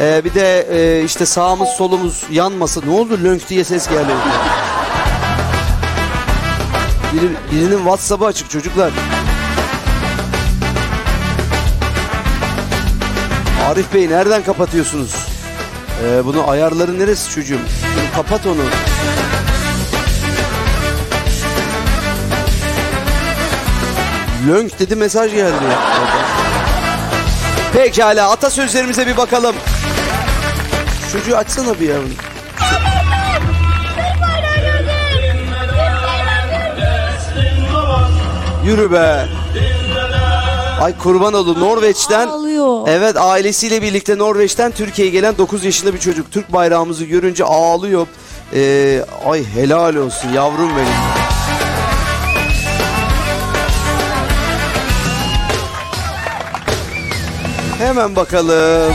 [0.01, 4.11] e, bir de e, işte sağımız solumuz yanmasa ne oldu lönk diye ses geldi.
[7.13, 8.91] Biri, birinin Whatsapp'ı açık çocuklar.
[13.69, 15.15] Arif Bey nereden kapatıyorsunuz?
[16.03, 17.59] Ee, bunu ayarları neresi çocuğum?
[17.95, 18.61] Bunu kapat onu.
[24.47, 25.63] Lönk dedi mesaj geldi.
[27.73, 29.55] Pekala atasözlerimize bir bakalım.
[31.11, 32.32] Çocuğu açsana bir yavrum.
[38.65, 39.25] Yürü be.
[40.81, 42.27] Ay kurban olun Norveç'ten.
[42.27, 42.87] Ağlıyor.
[42.87, 46.31] Evet ailesiyle birlikte Norveç'ten Türkiye'ye gelen 9 yaşında bir çocuk.
[46.31, 48.07] Türk bayrağımızı görünce ağlıyor.
[48.53, 51.23] Ee, ay helal olsun yavrum benim.
[57.77, 58.93] Hemen bakalım.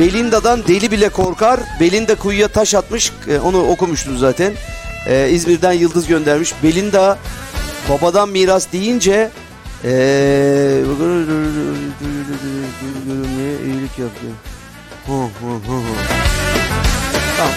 [0.00, 1.60] Belinda'dan deli bile korkar.
[1.80, 3.12] Belinda kuyuya taş atmış.
[3.28, 4.52] Ee, onu okumuştum zaten.
[5.06, 6.54] Ee, İzmir'den Yıldız göndermiş.
[6.62, 7.18] Belinda
[7.90, 9.30] babadan miras deyince
[9.84, 10.82] ee,
[13.66, 14.26] iyilik yaptı.
[15.06, 15.30] Tamam,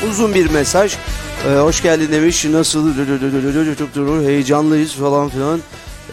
[0.10, 0.95] uzun bir mesaj.
[1.48, 2.45] Ee, hoş geldin demiş.
[2.45, 2.93] Nasıl?
[3.78, 4.24] Çok doğru.
[4.24, 5.60] Heyecanlıyız falan filan.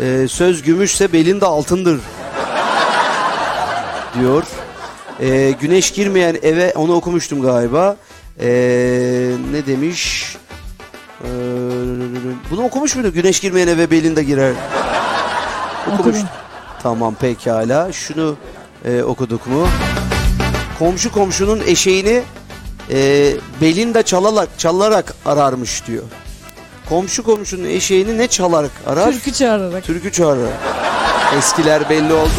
[0.00, 2.00] Ee, söz gümüşse belinde altındır.
[4.20, 4.42] Diyor.
[5.20, 7.96] Ee, güneş girmeyen eve onu okumuştum galiba.
[8.40, 8.46] Ee,
[9.52, 10.36] ne demiş?
[11.24, 11.28] Ee,
[12.50, 13.12] bunu okumuş muydu?
[13.12, 14.52] Güneş girmeyen eve belinde girer.
[15.94, 16.16] Okumuş.
[16.82, 17.92] Tamam pekala.
[17.92, 18.36] Şunu
[18.84, 19.68] e, okuduk mu?
[20.78, 22.22] Komşu komşunun eşeğini
[22.90, 26.02] e, belinde çalarak, çalarak ararmış diyor.
[26.88, 29.12] Komşu komşunun eşeğini ne çalarak arar?
[29.12, 29.84] Türkü çağırarak.
[29.84, 30.52] Türkü çağırarak.
[31.38, 32.30] Eskiler belli oldu.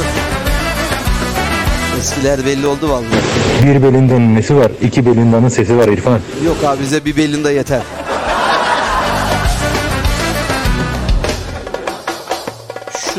[1.99, 3.05] Eskiler belli oldu vallahi.
[3.63, 4.71] Bir Belinda'nın nesi var?
[4.81, 6.19] İki Belinda'nın sesi var İrfan.
[6.45, 7.81] Yok abi bize bir belinde yeter.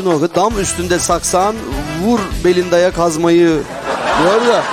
[0.09, 0.35] Oku.
[0.35, 1.55] Dam üstünde saksan
[2.03, 3.59] vur belindaya kazmayı.
[4.23, 4.63] Diyor da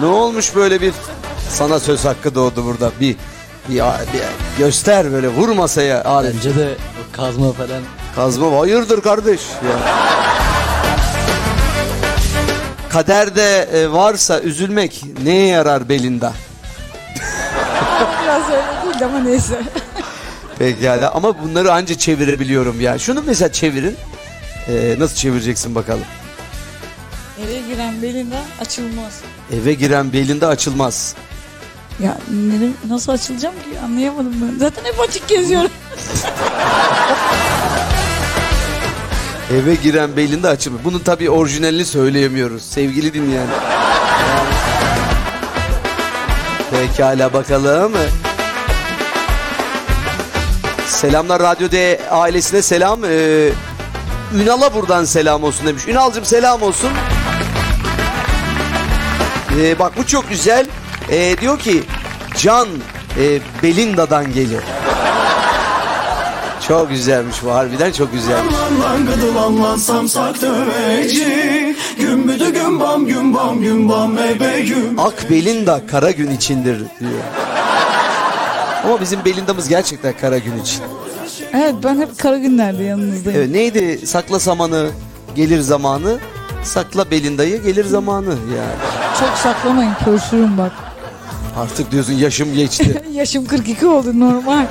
[0.00, 0.92] ne olmuş böyle bir
[1.50, 2.90] sana söz hakkı doğdu burada.
[3.00, 3.16] Bir,
[3.68, 4.22] bir, bir
[4.58, 6.34] göster böyle vur masaya Arif.
[6.34, 6.74] Bence de
[7.12, 7.82] kazma falan.
[8.16, 9.78] Kazma hayırdır kardeş ya.
[12.88, 16.32] Kaderde e, varsa üzülmek neye yarar belinda?
[18.24, 19.62] Biraz öyle değil ama neyse.
[20.58, 22.98] Pekala ama bunları anca çevirebiliyorum ya.
[22.98, 23.96] Şunu mesela çevirin.
[24.68, 26.04] Ee, nasıl çevireceksin bakalım?
[27.46, 29.20] Eve giren belinde açılmaz.
[29.52, 31.14] Eve giren belinde açılmaz.
[32.02, 34.58] Ya ne- nasıl açılacağım ki anlayamadım ben.
[34.58, 35.70] Zaten hep açık geziyorum.
[39.52, 40.84] Eve giren belinde açılmaz.
[40.84, 43.46] Bunun tabii orijinalini söyleyemiyoruz sevgili dinleyen.
[46.70, 47.92] Pekala bakalım.
[50.86, 53.00] Selamlar Radyo D ailesine selam.
[53.04, 53.48] Ee,
[54.34, 55.88] Ünal'a buradan selam olsun demiş.
[55.88, 56.90] Ünal'cım selam olsun.
[59.60, 60.66] Ee, bak bu çok güzel.
[61.10, 61.82] Ee, diyor ki
[62.38, 62.68] Can
[63.18, 64.60] e, Belinda'dan gelir.
[66.68, 68.54] Çok güzelmiş bu harbiden çok güzelmiş.
[68.82, 76.30] Lan gıdılan lan samsak döveci Gümbüdü gümbam gümbam gümbam ebe güm Ak Belinda kara gün
[76.30, 77.20] içindir diyor.
[78.84, 80.82] Ama bizim Belinda'mız gerçekten kara gün için.
[81.54, 83.40] Evet ben hep kara günlerde yanınızdayım.
[83.40, 84.90] Evet, neydi sakla samanı
[85.34, 86.18] gelir zamanı
[86.62, 88.74] sakla Belinda'yı gelir zamanı yani.
[89.20, 90.72] Çok saklamayın pörsürüm bak.
[91.56, 93.02] Artık diyorsun yaşım geçti.
[93.12, 94.66] Yaşım 42 oldu normal.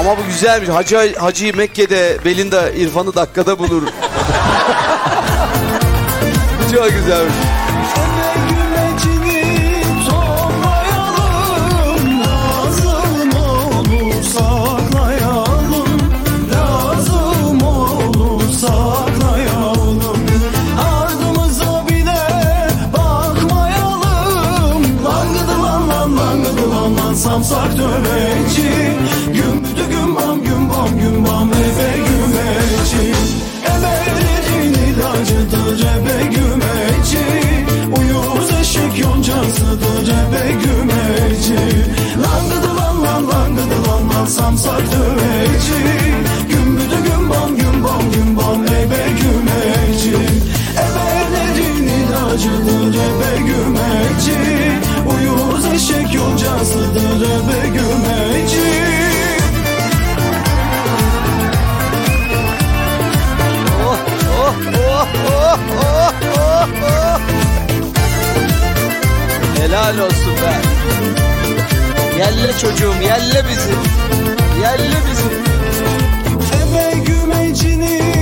[0.00, 0.68] Ama bu güzelmiş.
[0.68, 3.82] Hacı, Hacı Mekke'de Belinda İrfan'ı dakikada bulur.
[6.72, 7.59] Çok güzelmiş.
[45.60, 46.14] Döveci
[46.48, 50.16] Gümbüdü gümbam gümbam gümbam ebe gümeci
[50.72, 54.40] Ebelerin ilacıdır ebe gümeci
[55.10, 58.70] Uyuz eşek yoncasıdır ebe gümeci
[63.86, 63.98] oh,
[64.40, 66.08] oh, oh, oh,
[66.38, 67.20] oh.
[69.58, 70.54] Helal olsun be.
[72.18, 74.09] Yelle çocuğum yelle bizi.
[74.62, 75.30] Yelle bizi.
[76.62, 78.19] Eve gümecini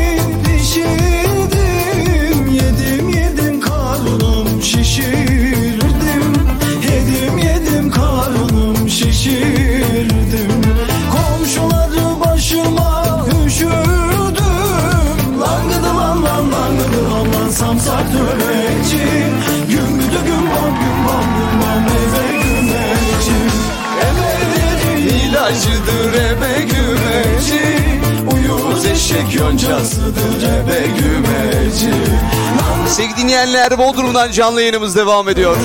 [29.39, 31.91] yoncasıdır ebe gümeci
[32.89, 35.57] Sevgili dinleyenler Bodrum'dan canlı yayınımız devam ediyor.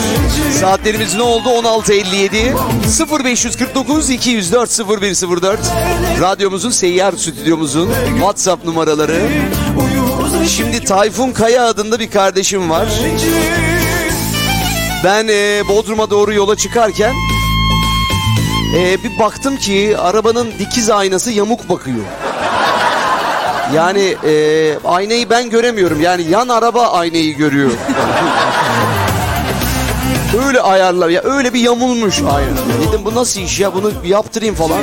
[0.60, 1.50] Saatlerimiz ne oldu?
[1.50, 5.60] 16.57 0549 204 0104
[6.22, 9.22] Radyomuzun seyyar stüdyomuzun WhatsApp numaraları.
[10.48, 12.88] Şimdi Tayfun Kaya adında bir kardeşim var.
[15.04, 17.14] Ben e, Bodrum'a doğru yola çıkarken
[18.78, 22.06] e, bir baktım ki arabanın dikiz aynası yamuk bakıyor.
[23.76, 24.34] Yani e,
[24.86, 26.02] aynayı ben göremiyorum.
[26.02, 27.72] Yani yan araba aynayı görüyor.
[30.48, 32.88] öyle ayarlar ya öyle bir yamulmuş ayna.
[32.88, 34.80] Dedim bu nasıl iş ya bunu yaptırayım falan.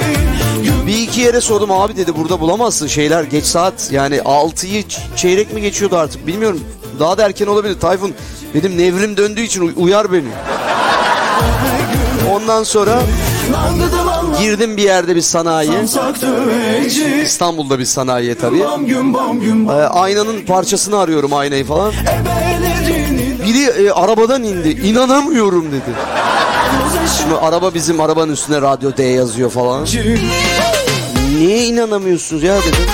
[0.87, 5.53] Bir iki yere sordum abi dedi burada bulamazsın şeyler geç saat yani 6'yı ç- çeyrek
[5.53, 6.61] mi geçiyordu artık bilmiyorum.
[7.01, 8.15] Daha da erken olabilir Tayfun.
[8.55, 10.29] Benim nevrim döndüğü için uy- uyar beni.
[12.33, 13.03] Ondan sonra
[14.41, 15.71] girdim bir yerde bir sanayi.
[17.25, 18.59] İstanbul'da bir sanayiye tabii.
[19.71, 21.93] Ee, aynanın parçasını arıyorum aynayı falan.
[23.47, 24.69] Biri e, arabadan indi.
[24.69, 25.91] İnanamıyorum dedi.
[27.19, 29.85] Şimdi araba bizim arabanın üstüne radyo D yazıyor falan.
[31.39, 32.87] Niye inanamıyorsunuz ya dedim.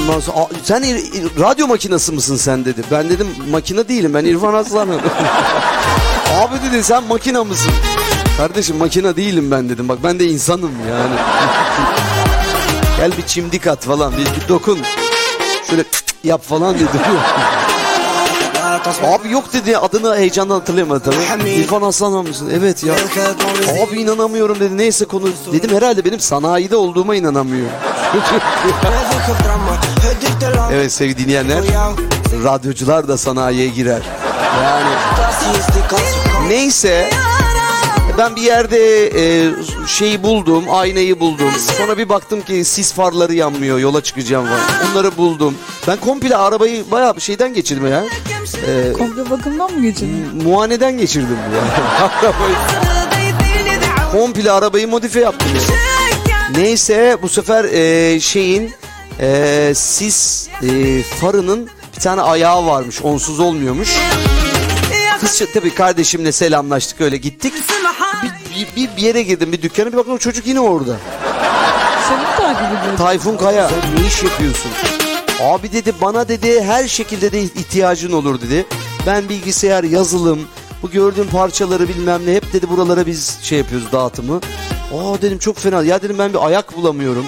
[0.00, 0.82] Ondan sonra "Aa, sen
[1.40, 2.82] radyo makinası mısın sen dedi.
[2.90, 5.00] Ben dedim makine değilim ben İrfan Aslan'ım.
[6.42, 7.72] Abi dedi sen makina mısın?
[8.40, 9.88] Kardeşim makina değilim ben dedim.
[9.88, 11.14] Bak ben de insanım yani.
[12.96, 14.78] Gel bir çimdik at falan bir, bir dokun.
[15.70, 15.84] Şöyle
[16.24, 16.84] yap falan dedi.
[19.04, 21.50] Abi yok dedi adını heyecandan hatırlayamadı tabii.
[21.50, 22.50] İrfan Aslan mısın?
[22.54, 22.94] Evet ya.
[23.86, 24.78] Abi inanamıyorum dedi.
[24.78, 25.28] Neyse konu.
[25.52, 27.68] Dedim herhalde benim sanayide olduğuma inanamıyor.
[30.72, 31.64] evet sevgili dinleyenler.
[32.44, 34.02] Radyocular da sanayiye girer.
[34.62, 34.90] Yani
[36.48, 37.10] neyse
[38.20, 39.52] ben bir yerde e,
[39.86, 41.50] şeyi buldum, aynayı buldum.
[41.78, 44.60] Sonra bir baktım ki sis farları yanmıyor, yola çıkacağım var.
[44.92, 45.54] Onları buldum.
[45.88, 48.04] Ben komple arabayı bayağı bir şeyden geçirdim ya.
[48.66, 50.42] E, Komple bakımdan mı geçirdin?
[50.44, 51.70] muayeneden geçirdim yani.
[52.22, 52.54] arabayı.
[54.12, 55.62] Komple arabayı modifiye yaptım ya.
[56.62, 58.72] Neyse bu sefer e, şeyin
[59.20, 63.96] e, sis e, farının bir tane ayağı varmış, onsuz olmuyormuş.
[65.20, 67.54] Kız tabii kardeşimle selamlaştık öyle gittik.
[68.56, 70.96] Bir, bir, bir, yere girdim bir dükkana bir baktım o çocuk yine orada.
[72.08, 72.96] Seni mi takip ediyor?
[72.98, 74.70] Tayfun Kaya ne iş yapıyorsun?
[75.42, 78.66] Abi dedi bana dedi her şekilde de ihtiyacın olur dedi.
[79.06, 80.40] Ben bilgisayar, yazılım,
[80.82, 84.40] bu gördüğüm parçaları bilmem ne hep dedi buralara biz şey yapıyoruz dağıtımı.
[84.94, 85.82] Aa dedim çok fena.
[85.82, 87.26] Ya dedim ben bir ayak bulamıyorum.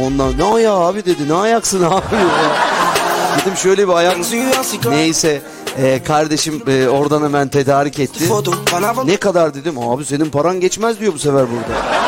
[0.00, 1.28] Ondan ne ayağı abi dedi.
[1.28, 2.04] Ne ayaksın abi?
[3.40, 4.16] dedim şöyle bir ayak.
[4.90, 5.42] Neyse
[5.78, 8.24] e, kardeşim e, oradan hemen tedarik etti.
[9.06, 9.78] Ne kadar dedim.
[9.78, 12.00] Abi senin paran geçmez diyor bu sefer burada.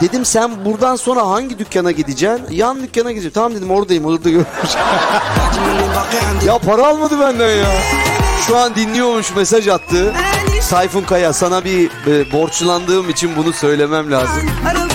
[0.00, 2.46] Dedim sen buradan sonra hangi dükkana gideceksin?
[2.50, 3.32] Yan dükkana gideceğim.
[3.34, 4.46] Tamam dedim oradayım orada görmüş.
[6.46, 7.66] ya para almadı benden ya.
[8.46, 10.14] Şu an dinliyormuş mesaj attı.
[10.70, 14.50] Tayfun Kaya sana bir e, borçlandığım için bunu söylemem lazım.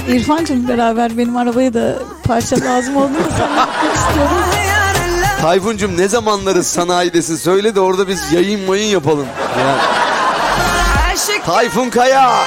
[0.07, 1.95] İrfan'cığım beraber benim arabaya da
[2.27, 4.58] parça lazım olduğunu sana istiyorum.
[5.41, 9.27] Tayfun'cum ne zamanları sanayidesin söyle de orada biz yayın mayın yapalım.
[9.59, 9.81] Yani.
[11.45, 12.45] Tayfun Kaya.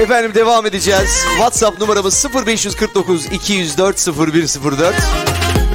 [0.00, 1.24] Efendim devam edeceğiz.
[1.30, 4.94] WhatsApp numaramız 0549 204 0104.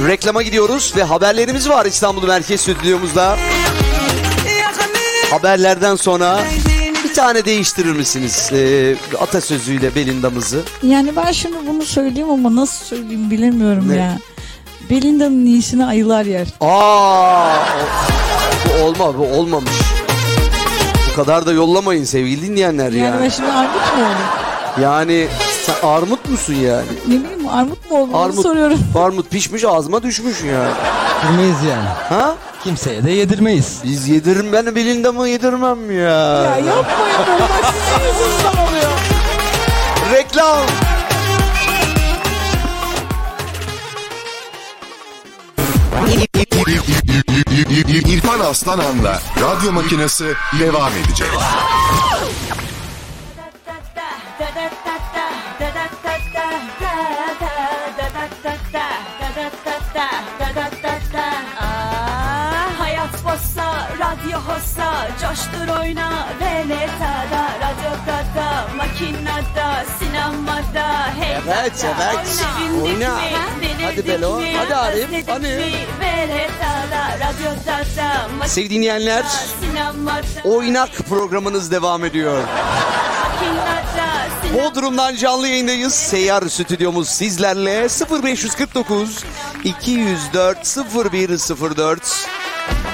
[0.07, 3.37] Reklama gidiyoruz ve haberlerimiz var İstanbul Merkez Stüdyomuzda.
[5.29, 6.43] Haberlerden sonra
[7.13, 8.49] bir tane değiştirir misiniz?
[8.53, 10.61] Ee, atasözüyle Belinda'mızı.
[10.83, 13.95] Yani ben şimdi bunu söyleyeyim ama nasıl söyleyeyim bilemiyorum Ne?
[13.95, 14.17] ya.
[14.89, 16.47] Belinda'nın iyisini ayılar yer.
[16.61, 17.55] Aa,
[18.65, 19.71] bu olma, bu olmamış.
[21.11, 23.19] Bu kadar da yollamayın sevgili dinleyenler Yani ya.
[23.23, 24.17] ben şimdi armut mu olayım?
[24.81, 25.27] Yani
[25.65, 26.85] sen armut musun yani?
[27.07, 28.79] Ne bileyim armut mu onu Armut, soruyorum.
[28.95, 30.71] armut pişmiş ağzıma düşmüş yani.
[31.25, 31.87] Yedirmeyiz yani.
[32.09, 32.35] Ha?
[32.63, 33.81] Kimseye de yedirmeyiz.
[33.83, 36.09] Biz yedirim ben Belinda mı yedirmem ya.
[36.09, 38.91] Ya yapmayın böyle bak sizin yüzünüzden oluyor.
[40.13, 40.67] Reklam.
[48.13, 51.27] İrfan Aslanan'la radyo makinesi devam edecek.
[64.35, 72.45] Hossa, coştur oyna Veleta'da, radyoda da, makinada, sinemada Hey Evet, evet.
[72.83, 73.17] Oyna.
[73.61, 75.73] delirdik Hadi Belo, hadi Arif, hadi.
[78.47, 79.25] Sevgili dinleyenler,
[80.43, 82.43] Oynak programınız devam ediyor.
[84.53, 85.93] Bodrum'dan canlı yayındayız.
[85.93, 87.87] Seyyar stüdyomuz sizlerle
[88.23, 89.23] 0549
[89.63, 90.77] 204
[91.13, 92.27] 0104.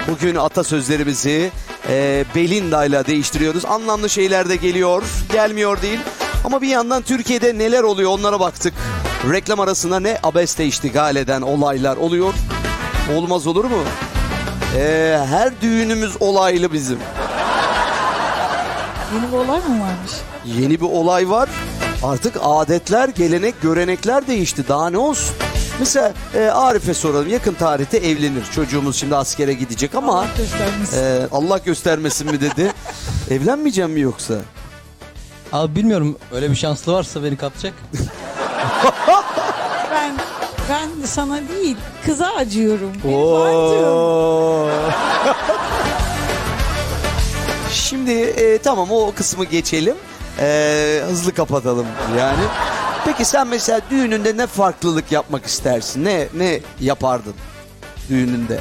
[0.10, 1.52] Bugün atasözlerimizi
[1.90, 3.66] e, Belinda ile değiştiriyoruz.
[3.66, 6.00] Anlamlı şeyler de geliyor, gelmiyor değil.
[6.46, 8.74] Ama bir yandan Türkiye'de neler oluyor onlara baktık.
[9.32, 12.34] Reklam arasında ne abeste iştigal eden olaylar oluyor.
[13.16, 13.84] Olmaz olur mu?
[14.78, 17.00] E, her düğünümüz olaylı bizim.
[19.14, 20.12] Yeni bir olay mı varmış?
[20.46, 21.50] Yeni bir olay var.
[22.04, 24.68] Artık adetler, gelenek, görenekler değişti.
[24.68, 25.36] Daha ne olsun?
[25.80, 27.30] Mesela e, Arif'e soralım.
[27.30, 28.44] Yakın tarihte evlenir.
[28.56, 30.98] Çocuğumuz şimdi askere gidecek ama Allah göstermesin.
[31.04, 32.72] e, Allah göstermesin mi dedi.
[33.30, 34.34] Evlenmeyeceğim mi yoksa?
[35.54, 37.74] Abi bilmiyorum öyle bir şanslı varsa beni kapacak.
[39.92, 40.12] Ben
[40.70, 42.92] ben sana değil kıza acıyorum.
[43.14, 44.70] Oo.
[47.74, 49.96] Şimdi e, tamam o kısmı geçelim.
[50.40, 51.86] E, hızlı kapatalım
[52.20, 52.44] yani.
[53.10, 56.06] Peki sen mesela düğününde ne farklılık yapmak istersin?
[56.06, 57.34] Ne ne yapardın
[58.10, 58.60] düğününde?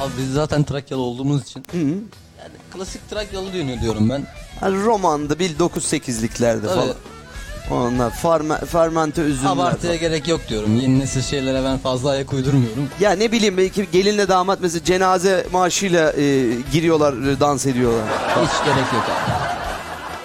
[0.00, 1.64] Abi biz zaten Trakyalı olduğumuz için.
[1.74, 4.26] Yani klasik Trakyalı düğünü diyorum ben.
[4.60, 6.74] Hani romanda bil 9-8'liklerde Tabii.
[6.74, 6.94] falan.
[7.70, 9.52] Onlar farme, fermente üzümler.
[9.52, 10.80] Abartıya gerek yok diyorum.
[10.80, 12.88] Yeni nesil şeylere ben fazla ayak uydurmuyorum.
[13.00, 18.04] Ya ne bileyim belki gelinle damat mesela cenaze maaşıyla e, giriyorlar, e, dans ediyorlar.
[18.28, 19.62] Hiç gerek yok abi.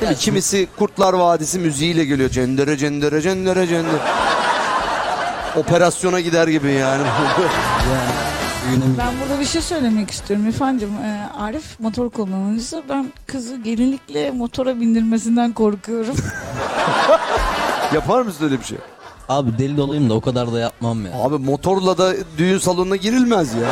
[0.01, 0.17] Değil mi?
[0.17, 2.29] Kimisi Kurtlar Vadisi müziğiyle geliyor.
[2.29, 4.01] Cendere cendere cendere cendere.
[5.55, 7.03] Operasyona gider gibi yani.
[8.97, 10.89] Ben burada bir şey söylemek istiyorum efendim.
[11.03, 12.83] Ee, Arif motor kullanıcısı.
[12.89, 16.15] Ben kızı gelinlikle motora bindirmesinden korkuyorum.
[17.93, 18.77] Yapar mısın öyle bir şey?
[19.29, 21.11] Abi deli dolayım da o kadar da yapmam ya.
[21.23, 23.67] Abi motorla da düğün salonuna girilmez ya.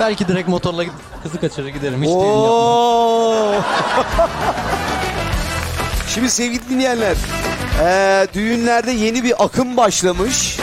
[0.00, 0.84] Belki direkt motorla
[1.22, 2.02] kızı kaçırır giderim.
[2.02, 2.50] Hiç düğün yapmam.
[2.50, 3.52] Oo.
[6.14, 7.16] Şimdi sevgili dinleyenler,
[7.80, 10.58] eee, düğünlerde yeni bir akım başlamış.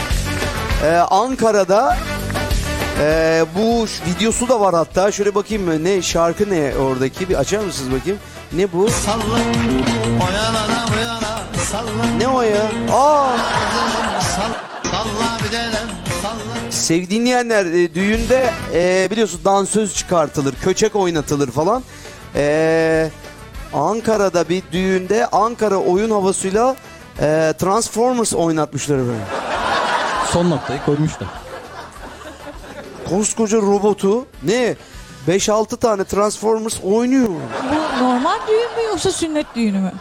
[0.82, 1.96] Eee, Ankara'da
[3.00, 5.12] eee, bu videosu da var hatta.
[5.12, 5.84] Şöyle bakayım mı?
[5.84, 7.28] Ne şarkı ne oradaki?
[7.28, 8.18] Bir açar mısınız bakayım?
[8.52, 8.88] Ne bu?
[12.18, 12.62] Ne o ya?
[12.92, 13.36] Aa!
[16.70, 21.82] Sevgili dinleyenler e, düğünde e, biliyorsun dansöz çıkartılır, köçek oynatılır falan.
[22.34, 23.10] E,
[23.74, 26.76] Ankara'da bir düğünde Ankara oyun havasıyla
[27.20, 29.22] e, Transformers oynatmışlar efendim.
[30.32, 31.28] Son noktayı koymuşlar.
[33.08, 34.76] Koskoca robotu ne
[35.28, 37.28] 5-6 tane Transformers oynuyor.
[37.98, 39.92] Bu normal düğün mü yoksa sünnet düğünü mü?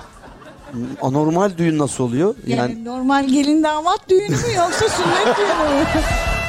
[1.01, 2.36] Anormal düğün nasıl oluyor?
[2.47, 5.86] Yani, Yani normal gelin damat düğünü mü yoksa sünnet düğünü mü?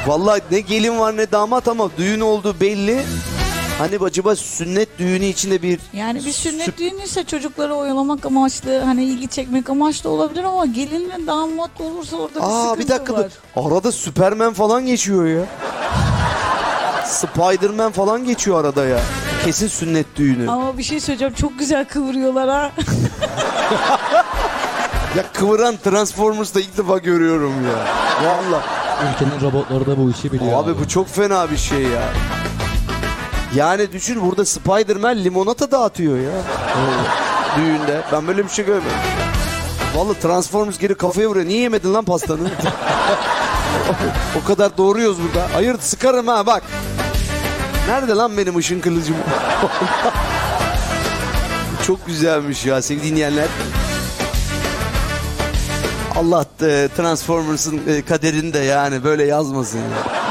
[0.07, 3.03] vallahi ne gelin var ne damat ama düğün olduğu belli.
[3.81, 9.03] Hani acaba sünnet düğünü içinde bir Yani bir sünnet düğünü ise çocukları oyalamak amaçlı hani
[9.03, 13.29] ilgi çekmek amaçlı olabilir ama gelinle damat olursa orada bir Aa sıkıntı bir dakika var.
[13.55, 13.61] dur.
[13.75, 15.45] Arada Superman falan geçiyor ya.
[17.05, 18.99] Spiderman falan geçiyor arada ya.
[19.45, 20.51] Kesin sünnet düğünü.
[20.51, 22.71] Ama bir şey söyleyeceğim çok güzel kıvırıyorlar ha.
[25.17, 27.85] Ya kıvıran Transformers'da ilk defa görüyorum ya.
[28.27, 28.63] Valla.
[29.13, 30.63] Ülkenin robotları da bu işi biliyor.
[30.63, 32.13] Abi bu çok fena bir şey ya.
[33.55, 36.31] Yani düşün burada Spiderman limonata dağıtıyor ya.
[37.57, 38.01] Düğünde.
[38.11, 38.97] Ben böyle bir şey görmedim.
[39.95, 41.45] Vallahi Transformers geri kafaya vuruyor.
[41.45, 42.39] Niye yemedin lan pastanı?
[44.43, 45.47] o kadar doğruyoruz burada.
[45.53, 46.63] Hayır sıkarım ha bak.
[47.87, 49.15] Nerede lan benim ışın kılıcım?
[51.87, 53.47] Çok güzelmiş ya sevgili dinleyenler.
[56.15, 60.30] Allah e, Transformers'ın e, kaderini de yani böyle yazmasın ya.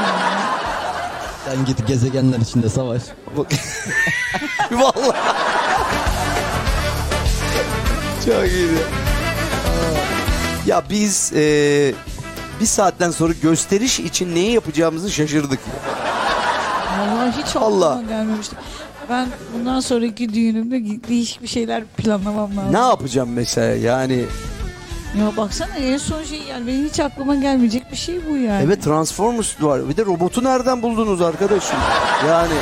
[1.50, 3.02] Sen git gezegenler içinde savaş.
[4.72, 5.16] Vallahi.
[8.24, 8.78] Çok iyiydi.
[10.66, 11.42] Ya biz e,
[12.60, 15.60] bir saatten sonra gösteriş için neyi yapacağımızı şaşırdık.
[16.98, 18.56] Vallahi hiç aklıma gelmemişti.
[19.08, 22.72] Ben bundan sonraki düğünümde değişik bir şeyler planlamam lazım.
[22.72, 24.24] Ne yapacağım mesela yani?
[25.18, 28.62] Ya baksana en son şey yani benim hiç aklıma gelmeyecek bir şey bu yani.
[28.64, 29.88] Evet Transformers var.
[29.88, 31.78] Bir de robotu nereden buldunuz arkadaşım?
[32.28, 32.52] Yani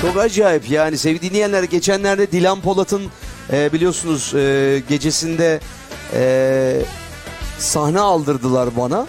[0.00, 3.02] Çok acayip yani sevgili dinleyenler geçenlerde Dilan Polat'ın
[3.52, 5.60] e, biliyorsunuz e, gecesinde
[6.14, 6.82] e,
[7.58, 9.06] sahne aldırdılar bana.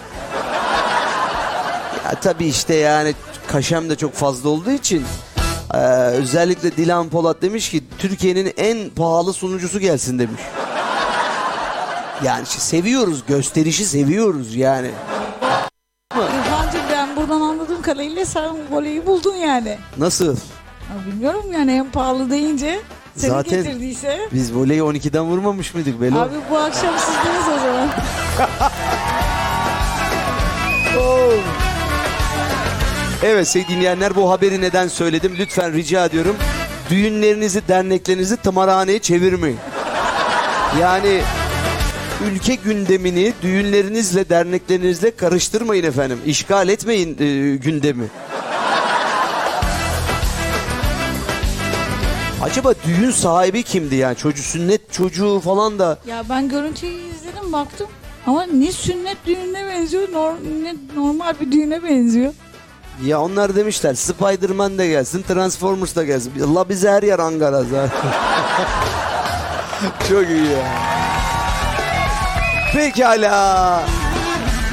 [2.04, 3.14] Ya tabii işte yani
[3.46, 5.04] kaşem de çok fazla olduğu için
[5.74, 10.40] e, özellikle Dilan Polat demiş ki Türkiye'nin en pahalı sunucusu gelsin demiş.
[12.24, 14.90] Yani işte seviyoruz gösterişi seviyoruz yani.
[16.14, 19.78] İrfancığım ben buradan anladığım kadarıyla sen voleyi buldun yani.
[19.98, 20.26] Nasıl?
[20.26, 22.80] Ya bilmiyorum yani en pahalı deyince.
[23.16, 24.18] Seni Zaten getirdiyse.
[24.32, 26.18] biz voleyi 12'den vurmamış mıydık Belo?
[26.18, 27.88] Abi bu akşam sizdeniz o zaman.
[33.26, 35.36] Evet sevgili dinleyenler bu haberi neden söyledim?
[35.38, 36.36] Lütfen rica ediyorum.
[36.90, 39.58] Düğünlerinizi, derneklerinizi tımarhaneye çevirmeyin.
[40.80, 41.20] Yani
[42.30, 46.18] ülke gündemini düğünlerinizle, derneklerinizle karıştırmayın efendim.
[46.26, 48.04] İşgal etmeyin e, gündemi.
[52.42, 54.16] Acaba düğün sahibi kimdi yani?
[54.16, 57.86] Çocuğu sünnet çocuğu falan da Ya ben görüntüyü izledim baktım.
[58.26, 62.32] Ama ne sünnet düğününe benziyor nor- ne normal bir düğüne benziyor.
[63.02, 66.32] Ya onlar demişler Spider-Man da gelsin, Transformers da gelsin.
[66.40, 67.90] Allah bize her yer Ankara zaten.
[70.08, 70.66] Çok iyi ya.
[72.72, 73.82] Pekala.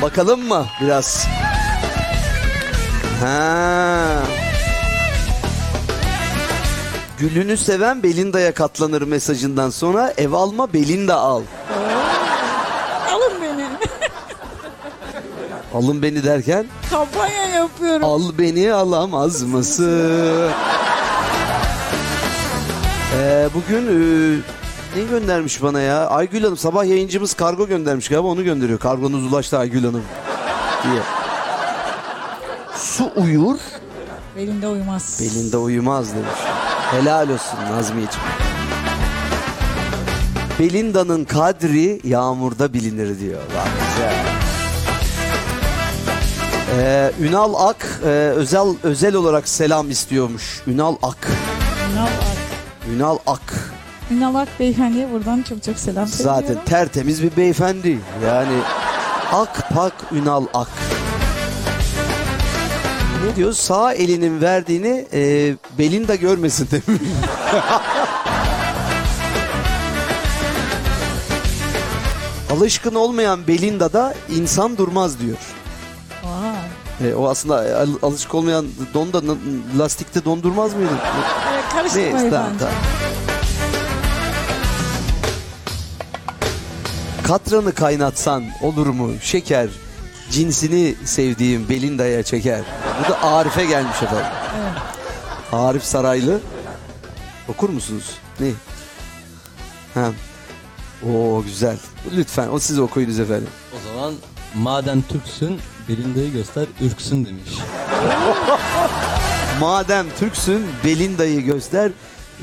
[0.02, 1.28] Bakalım mı biraz?
[3.22, 4.04] Ha.
[7.20, 11.42] Gülünü seven Belinda'ya katlanır mesajından sonra ev alma Belinda al.
[13.12, 13.68] Alın beni.
[15.74, 18.04] Alın beni derken Kampanya yapıyorum.
[18.06, 20.52] Al beni alamaz mısın?
[23.18, 24.38] Ee, bugün e,
[25.00, 26.08] ne göndermiş bana ya?
[26.08, 28.80] Aygül Hanım sabah yayıncımız kargo göndermiş galiba onu gönderiyor.
[28.80, 30.04] Kargonuz ulaştı Aygül Hanım
[30.84, 31.02] diye.
[32.76, 33.58] Su uyur,
[34.36, 35.20] Belinde uyumaz.
[35.22, 36.40] belinde uyumaz demiş.
[36.92, 38.28] Helal olsun Nazmiyeciğim.
[40.60, 43.40] Belinda'nın kadri yağmurda bilinir diyor.
[43.56, 44.41] Bak güzel.
[46.74, 50.62] Ee, Ünal Ak e, özel özel olarak selam istiyormuş.
[50.68, 51.28] Ünal Ak.
[51.94, 52.38] Ünal Ak.
[52.96, 53.54] Ünal Ak.
[54.12, 56.44] Ünal Ak beyefendiye buradan çok çok selam söylüyorum.
[56.48, 58.00] Zaten tertemiz bir beyefendi.
[58.26, 58.58] Yani
[59.32, 60.70] Ak Pak Ünal Ak.
[63.26, 63.54] Ne diyor?
[63.54, 66.86] Sağ elinin verdiğini e, Belinda görmesin demiş.
[72.52, 75.38] Alışkın olmayan Belinda'da insan durmaz diyor.
[77.04, 79.22] E, o aslında al- alışık olmayan don da
[79.78, 80.90] lastikte dondurmaz mıydı?
[81.54, 82.74] Evet, karıştırmayın Neyse, tamam, tamam.
[87.24, 89.12] Katranı kaynatsan olur mu?
[89.22, 89.70] Şeker
[90.32, 92.62] cinsini sevdiğim Belinda'ya çeker.
[93.06, 94.26] Bu da Arif'e gelmiş efendim.
[94.62, 94.74] Evet.
[95.54, 96.40] Arif Saraylı.
[97.48, 98.12] Okur musunuz?
[98.40, 98.52] Ne?
[99.94, 100.10] Ha.
[101.12, 101.78] Oo güzel.
[102.16, 103.48] Lütfen o siz okuyunuz efendim.
[103.76, 104.14] O zaman
[104.56, 105.60] madem Türksün
[105.92, 107.50] Belinda'yı göster ürksün demiş.
[109.60, 111.92] Madem Türksün Belinda'yı göster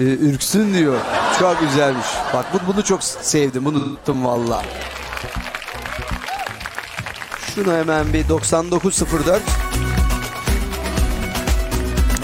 [0.01, 1.01] e, ürksün diyor.
[1.39, 2.07] Çok güzelmiş.
[2.35, 3.65] Bak bu- bunu çok sevdim.
[3.65, 4.63] Bunu tuttum valla.
[7.55, 9.43] Şunu hemen bir 9904.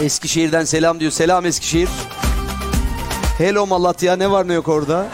[0.03, 1.12] Eskişehir'den selam diyor.
[1.12, 1.89] Selam Eskişehir.
[3.39, 5.07] Hello Malatya ne var ne yok orada?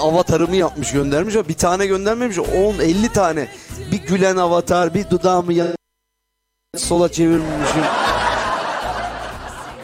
[0.00, 2.36] Avatarımı yapmış göndermiş ama bir tane göndermemiş.
[2.36, 3.48] 10-50 tane.
[3.92, 5.68] Bir gülen avatar, bir dudağımı yan
[6.76, 7.82] sola çevirmişim.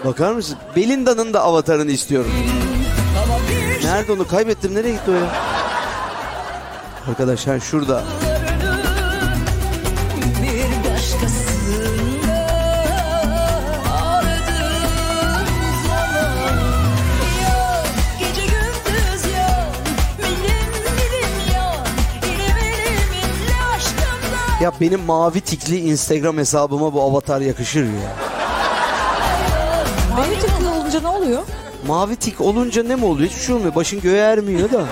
[0.05, 0.59] Bakar mısın?
[0.77, 2.31] Belinda'nın da avatarını istiyorum.
[3.85, 4.75] Nerede onu kaybettim?
[4.75, 5.33] Nereye gitti o ya?
[7.09, 8.03] Arkadaşlar şurada.
[24.61, 28.17] Ya benim mavi tikli Instagram hesabıma bu avatar yakışır ya.
[30.17, 31.43] Mavi tıklı olunca ne oluyor?
[31.87, 33.31] Mavi tik olunca ne mi oluyor?
[33.31, 33.75] Hiçbir şey olmuyor.
[33.75, 34.85] Başın göğe ermiyor da.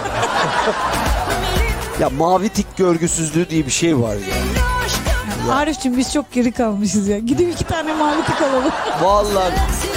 [2.01, 5.55] ya mavi tik görgüsüzlüğü diye bir şey var ya.
[5.55, 7.19] Arif'cim biz çok geri kalmışız ya.
[7.19, 8.73] Gidip iki tane mavi tık alalım.
[9.03, 9.53] Vallahi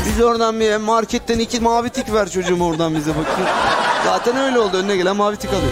[0.05, 3.47] biz oradan bir marketten iki mavi tik ver çocuğum oradan bize bakıyor.
[4.05, 5.71] Zaten öyle oldu önüne gelen mavi tik alıyor.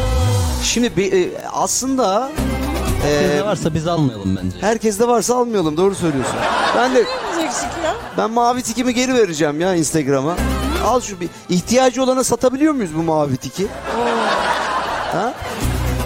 [0.63, 2.31] Şimdi be- e, aslında
[3.07, 4.57] e, Bizde varsa biz almayalım bence.
[4.61, 6.35] herkeste varsa almayalım doğru söylüyorsun.
[6.77, 7.95] Ben de Neyimiz eksik ya?
[8.17, 10.35] ben mavi tikimi geri vereceğim ya Instagram'a.
[10.85, 13.67] Al şu bir ihtiyacı olana satabiliyor muyuz bu mavi tiki?
[15.11, 15.33] Ha?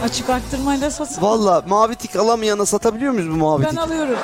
[0.06, 1.22] Açık arttırmayla satsın.
[1.22, 3.80] Valla mavi tik alamayana satabiliyor muyuz bu mavi Ben tik?
[3.80, 4.16] alıyorum.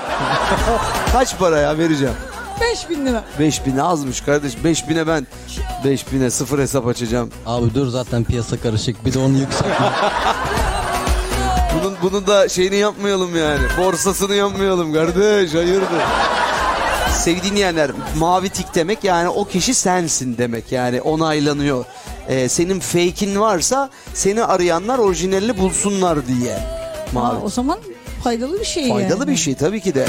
[1.12, 2.14] Kaç para ya vereceğim?
[2.62, 3.24] 5000 lira.
[3.40, 4.54] 5000 azmış kardeş.
[4.54, 5.28] 5000'e ben
[5.86, 7.30] 5000'e sıfır hesap açacağım.
[7.46, 9.90] Abi dur zaten piyasa karışık bir de onu yükseltme.
[11.80, 13.64] Bunun, bunun da şeyini yapmayalım yani.
[13.78, 16.02] Borsasını yapmayalım kardeş hayırdır.
[17.14, 21.86] Sevgili dinleyenler mavi tik demek yani o kişi sensin demek yani onaylanıyor.
[22.28, 26.58] Ee, senin fake'in varsa seni arayanlar orijinalini bulsunlar diye.
[27.14, 27.38] Mavi.
[27.38, 27.78] Aa, o zaman
[28.24, 29.32] faydalı bir şey Faydalı yani.
[29.32, 30.06] bir şey tabii ki de.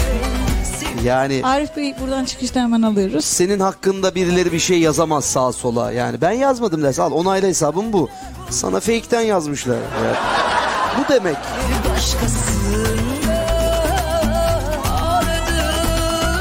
[1.04, 3.24] Yani Arif Bey buradan çıkışta hemen alıyoruz.
[3.24, 5.92] senin hakkında birileri bir şey yazamaz sağa sola.
[5.92, 8.08] Yani ben yazmadım derse al onayla hesabım bu.
[8.50, 9.76] Sana fake'ten yazmışlar.
[10.04, 10.16] Evet.
[10.98, 11.36] Bu demek.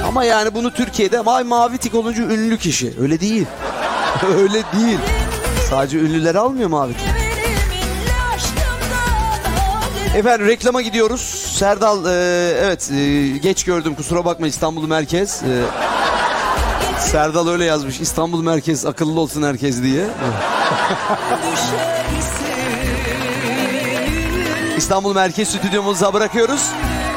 [0.07, 2.93] Ama yani bunu Türkiye'de ay mavi tik olunca ünlü kişi.
[3.01, 3.45] Öyle değil.
[4.37, 4.99] Öyle değil.
[5.69, 7.01] Sadece ünlüleri almıyor mavi tik.
[10.15, 11.21] Efendim reklama gidiyoruz.
[11.59, 12.09] Serdal e,
[12.63, 15.43] evet e, geç gördüm kusura bakma İstanbul Merkez.
[15.43, 15.61] E,
[16.99, 20.03] Serdal öyle yazmış İstanbul Merkez akıllı olsun herkes diye.
[24.77, 26.61] İstanbul Merkez stüdyomuza bırakıyoruz.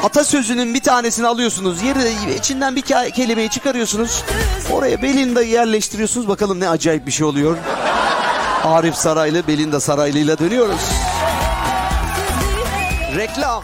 [0.03, 1.81] Atasözünün bir tanesini alıyorsunuz.
[1.83, 4.23] Yeri içinden bir ke- kelimeyi çıkarıyorsunuz.
[4.71, 6.27] Oraya Belinda'yı yerleştiriyorsunuz.
[6.27, 7.57] Bakalım ne acayip bir şey oluyor.
[8.63, 10.81] Arif Saraylı, Belinda Saraylı ile dönüyoruz.
[13.17, 13.63] Reklam.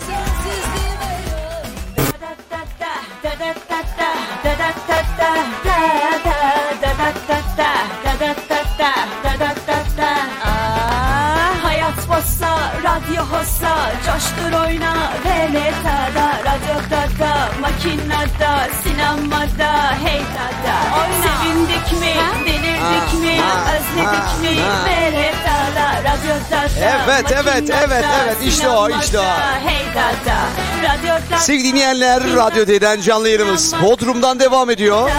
[13.31, 14.93] Hossa, coştur oyna
[15.25, 20.77] Veleta'da, radyoda makinada, sinemada, hey dada
[21.23, 22.13] Sevindik mi,
[22.45, 23.41] delirdik mi,
[23.75, 28.37] özledik mi Veleta'da, radyoda Evet, evet, evet, evet.
[28.47, 29.23] İşte o, işte o.
[29.65, 30.37] Hey dada,
[30.83, 35.11] radyoda Sevgili dinleyenler, Radyo D'den canlı yayınımız Bodrum'dan devam ediyor.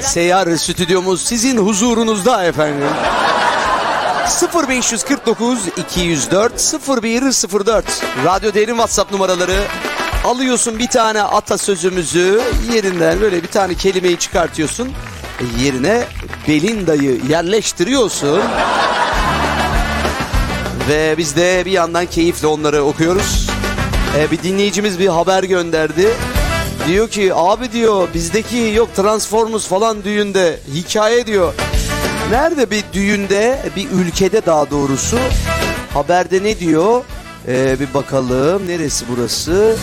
[0.00, 2.88] Seyyar stüdyomuz sizin huzurunuzda efendim.
[4.24, 7.84] 0549 204 0104
[8.24, 9.56] Radyo D'nin WhatsApp numaraları.
[10.24, 12.40] Alıyorsun bir tane atasözümüzü
[12.72, 14.92] yerinden böyle bir tane kelimeyi çıkartıyorsun.
[15.60, 16.04] Yerine
[16.48, 18.40] Belinda'yı yerleştiriyorsun.
[20.88, 23.50] Ve biz de bir yandan keyifle onları okuyoruz.
[24.16, 26.08] Ee, bir dinleyicimiz bir haber gönderdi.
[26.88, 31.54] Diyor ki abi diyor bizdeki yok Transformers falan düğünde hikaye diyor.
[32.30, 35.18] Nerede bir düğünde bir ülkede daha doğrusu
[35.94, 37.04] haberde ne diyor?
[37.48, 39.76] Ee, bir bakalım neresi burası?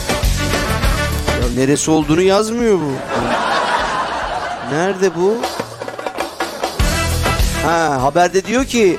[1.41, 2.91] Ya neresi olduğunu yazmıyor bu.
[4.75, 5.37] Nerede bu?
[7.65, 8.97] Ha, haberde diyor ki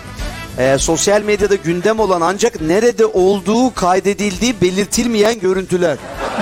[0.58, 5.96] e, sosyal medyada gündem olan ancak nerede olduğu kaydedildiği belirtilmeyen görüntüler.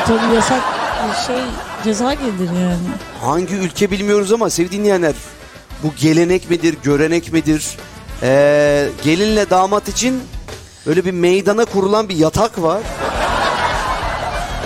[0.07, 0.61] Tabii yasak
[1.27, 1.37] şey
[1.85, 2.79] ceza gelir yani.
[3.23, 5.13] Hangi ülke bilmiyoruz ama sevgili dinleyenler
[5.83, 7.76] bu gelenek midir, görenek midir?
[8.22, 10.22] Ee, gelinle damat için
[10.87, 12.81] böyle bir meydana kurulan bir yatak var.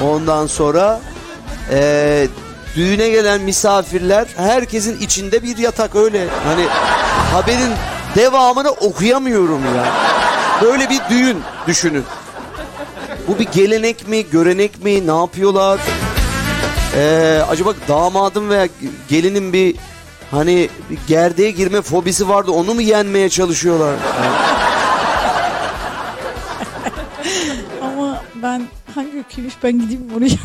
[0.03, 1.01] Ondan sonra
[1.71, 2.29] ee,
[2.77, 6.27] düğüne gelen misafirler herkesin içinde bir yatak öyle.
[6.45, 6.67] Hani
[7.33, 7.73] haberin
[8.17, 9.93] devamını okuyamıyorum ya.
[10.63, 12.05] Böyle bir düğün düşünün.
[13.29, 15.81] Bu bir gelenek mi, görenek mi, ne yapıyorlar?
[16.97, 18.69] Ee, acaba damadın veya
[19.09, 19.77] gelinin bir
[20.35, 20.69] hani
[21.09, 23.95] gerdeğe girme fobisi vardı onu mu yenmeye çalışıyorlar?
[27.83, 30.37] Ama ben hangi ülkeymiş ben gideyim oraya.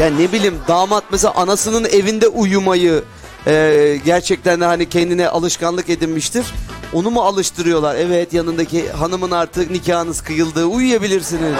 [0.00, 3.02] Ya ne bileyim damat mesela anasının evinde uyumayı
[3.46, 6.46] e, gerçekten de hani kendine alışkanlık edinmiştir.
[6.94, 7.94] Onu mu alıştırıyorlar?
[7.94, 11.54] Evet yanındaki hanımın artık nikahınız kıyıldı uyuyabilirsiniz.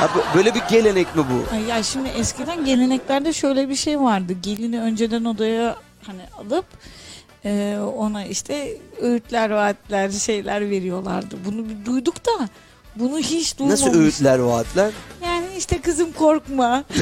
[0.00, 1.54] Ha, bö- böyle bir gelenek mi bu?
[1.56, 4.32] Ay Ya şimdi eskiden geleneklerde şöyle bir şey vardı.
[4.42, 6.64] Gelini önceden odaya hani alıp
[7.44, 11.36] e, ona işte öğütler, vaatler, şeyler veriyorlardı.
[11.44, 12.48] Bunu bir duyduk da
[12.96, 13.80] bunu hiç duymamış.
[13.82, 14.90] Nasıl öğütler vaatler?
[15.24, 16.84] Yani işte kızım korkma.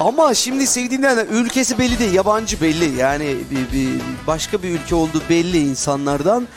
[0.00, 2.98] Ama şimdi sevdiğinden ülkesi belli değil, yabancı belli.
[2.98, 6.48] Yani bir, bir başka bir ülke olduğu belli insanlardan.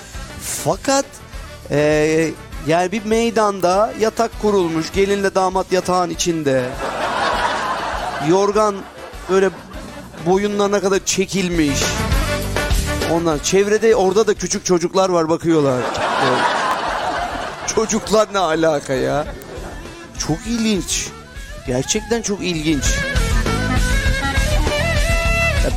[0.64, 1.06] Fakat
[1.72, 2.32] e,
[2.68, 6.66] yani bir meydanda yatak kurulmuş, gelinle damat yatağın içinde.
[8.30, 8.76] Yorgan
[9.30, 9.50] böyle
[10.26, 11.80] boyunlarına kadar çekilmiş.
[13.12, 15.82] Ondan çevrede orada da küçük çocuklar var bakıyorlar.
[17.76, 19.36] Çocuklar ne alaka ya?
[20.18, 21.08] Çok ilginç.
[21.68, 22.84] Gerçekten çok ilginç.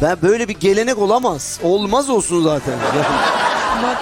[0.03, 1.61] Ben böyle bir gelenek olamaz.
[1.63, 2.75] Olmaz olsun zaten.
[3.83, 3.99] Bak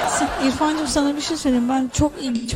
[0.47, 1.69] İrfancığım sana bir şey söyleyeyim.
[1.69, 2.55] Ben çok ilginç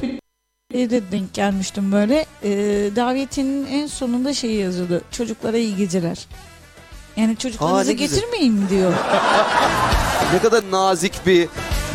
[0.75, 2.27] bir de denk gelmiştim böyle.
[2.43, 2.51] Ee,
[2.97, 5.01] davetiyenin en sonunda şeyi yazıyordu.
[5.11, 6.27] Çocuklara iyi geceler.
[7.17, 8.17] Yani çocuklarınızı Aa, ne güzel.
[8.21, 8.93] getirmeyin diyor.
[10.33, 11.49] ne kadar nazik bir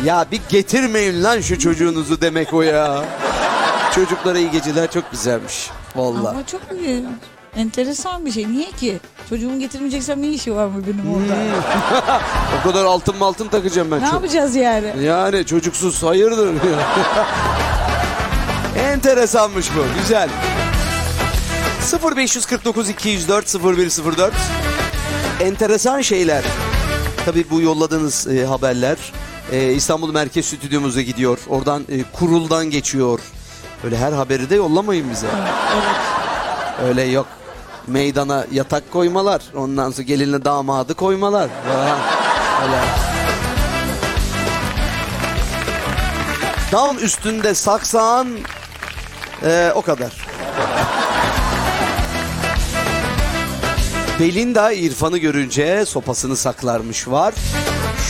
[0.04, 3.04] Ya bir getirmeyin lan şu çocuğunuzu demek o ya.
[3.94, 5.70] Çocuklara iyi geceler çok güzelmiş.
[5.96, 6.28] Vallahi.
[6.28, 7.04] Ama çok iyi.
[7.56, 8.48] Enteresan bir şey.
[8.48, 8.98] Niye ki?
[9.28, 11.36] Çocuğumu getirmeyeceksem ne işi var mı benim orada?
[12.60, 14.00] O kadar altın mı altın takacağım ben.
[14.00, 15.04] ne çok- yapacağız yani?
[15.04, 16.54] Yani çocuksuz hayırdır?
[18.78, 20.00] Enteresanmış bu.
[20.00, 20.28] Güzel.
[22.16, 24.32] 0549 204 0104
[25.40, 26.44] Enteresan şeyler.
[27.24, 28.96] Tabii bu yolladığınız e, haberler
[29.52, 31.38] e, İstanbul Merkez Stüdyomuza gidiyor.
[31.48, 33.20] Oradan e, kuruldan geçiyor.
[33.84, 35.26] Öyle her haberi de yollamayın bize.
[36.88, 37.26] Öyle yok.
[37.86, 39.42] Meydana yatak koymalar.
[39.54, 41.50] Ondan sonra gelinle damadı koymalar.
[42.62, 42.80] Öyle.
[46.72, 48.28] Dam üstünde saksan
[49.42, 50.12] e, o kadar.
[54.20, 57.34] Belinda İrfan'ı görünce sopasını saklarmış var.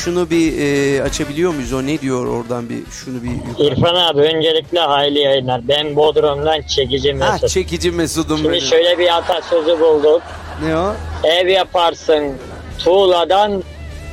[0.05, 1.73] Şunu bir e, açabiliyor muyuz?
[1.73, 5.69] O ne diyor oradan bir şunu bir İrfan abi öncelikle hayırlı yayınlar.
[5.69, 7.49] Ben Bodrum'dan çekici Ha, Mesut.
[7.49, 8.61] çekici Mesud'um Şimdi benim.
[8.63, 10.23] şöyle bir atasözü bulduk.
[10.67, 10.95] Ne o?
[11.25, 12.33] Ev yaparsın
[12.79, 13.63] tuğladan,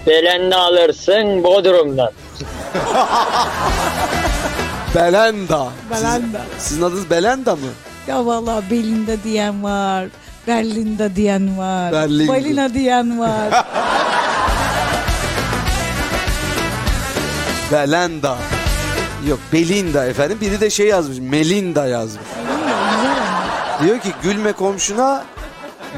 [0.08, 2.10] belende alırsın Bodrum'dan.
[4.96, 5.68] Belenda.
[5.92, 6.42] Belenda.
[6.58, 7.62] Siz- sizin adınız Belenda mı?
[8.08, 10.06] Ya vallahi Belinda diyen var.
[10.48, 11.92] Berlin'de diyen var.
[11.92, 12.28] Berlin.
[12.28, 13.66] Balina diyen var.
[17.72, 18.38] Belenda.
[19.28, 20.38] Yok Belinda efendim.
[20.42, 21.18] Biri de şey yazmış.
[21.20, 22.26] Melinda yazmış.
[23.84, 25.26] Diyor ki gülme komşuna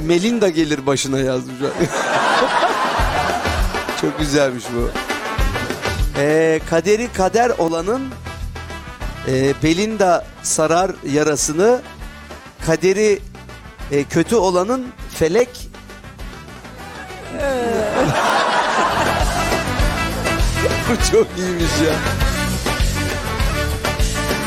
[0.01, 1.55] Melinda gelir başına yazmış.
[4.01, 4.89] Çok güzelmiş bu.
[6.17, 8.01] Ee, kaderi kader olanın
[9.27, 11.81] e, Belinda sarar yarasını
[12.65, 13.19] kaderi
[13.91, 15.69] e, kötü olanın felek
[20.89, 21.95] Bu çok iyiymiş ya.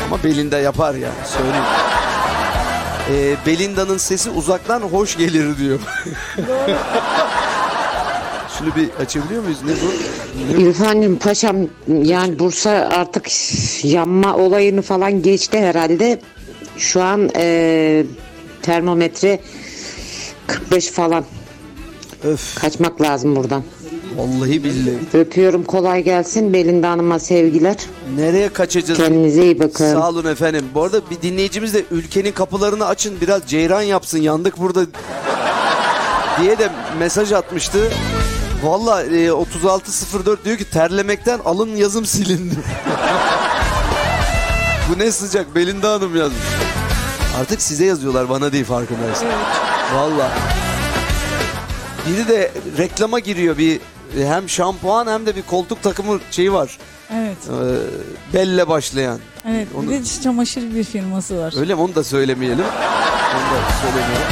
[0.05, 1.65] Ama Belinda yapar ya söyleyeyim.
[3.11, 5.79] Ee, Belinda'nın sesi uzaktan hoş gelir diyor.
[8.57, 9.57] Şunu bir açabiliyor muyuz?
[9.65, 10.61] Ne bu?
[10.61, 11.55] İrfan'cığım paşam
[11.87, 13.27] yani Bursa artık
[13.83, 16.21] yanma olayını falan geçti herhalde.
[16.77, 18.05] Şu an e,
[18.61, 19.39] termometre
[20.47, 21.25] 45 falan.
[22.55, 23.63] Kaçmak lazım buradan.
[24.17, 24.97] Vallahi billahi.
[25.13, 26.53] Öpüyorum kolay gelsin.
[26.53, 27.75] Belinda Hanım'a sevgiler.
[28.17, 28.99] Nereye kaçacağız?
[28.99, 29.93] Kendinize iyi bakın.
[29.93, 30.65] Sağ olun efendim.
[30.73, 34.85] Bu arada bir dinleyicimiz de ülkenin kapılarını açın biraz ceyran yapsın yandık burada
[36.41, 37.91] diye de mesaj atmıştı.
[38.63, 42.55] Valla e, 3604 diyor ki terlemekten alın yazım silindi.
[44.89, 46.41] Bu ne sıcak Belinda Hanım yazmış.
[47.39, 49.27] Artık size yazıyorlar bana değil farkındaysan.
[49.95, 50.31] Valla.
[52.07, 53.79] Biri de reklama giriyor bir
[54.17, 56.77] hem şampuan hem de bir koltuk takımı şeyi var.
[57.13, 57.37] evet.
[57.49, 59.19] Ee, belle başlayan.
[59.49, 59.67] Evet.
[59.77, 61.53] Onu- Bir de çamaşır bir firması var.
[61.57, 61.81] Öyle mi?
[61.81, 62.65] Onu da söylemeyelim.
[63.35, 64.27] Onu da söylemeyelim.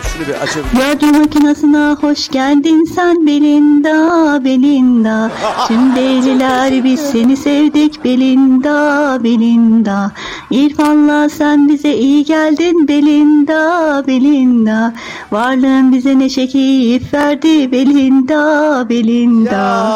[0.00, 0.84] Evet, şunu bir açabilir.
[0.84, 5.30] Radyo makinesine hoş geldin sen Belinda, Belinda.
[5.68, 10.12] Tüm deliler biz seni sevdik Belinda, Belinda.
[10.50, 14.94] İrfan'la sen bize iyi geldin Belinda, Belinda.
[15.32, 19.86] Varlığın bize neşe keyif verdi Belinda, Belinda.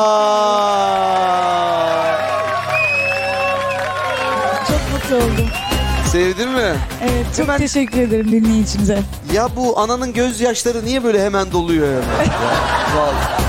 [4.69, 5.49] Çok mutlu oldum.
[6.13, 6.75] Sevdin mi?
[7.05, 9.03] Evet çok teşekkür ederim dinleyicimize.
[9.33, 11.99] Ya bu ananın gözyaşları niye böyle hemen doluyor ya?
[12.97, 13.43] Vallahi.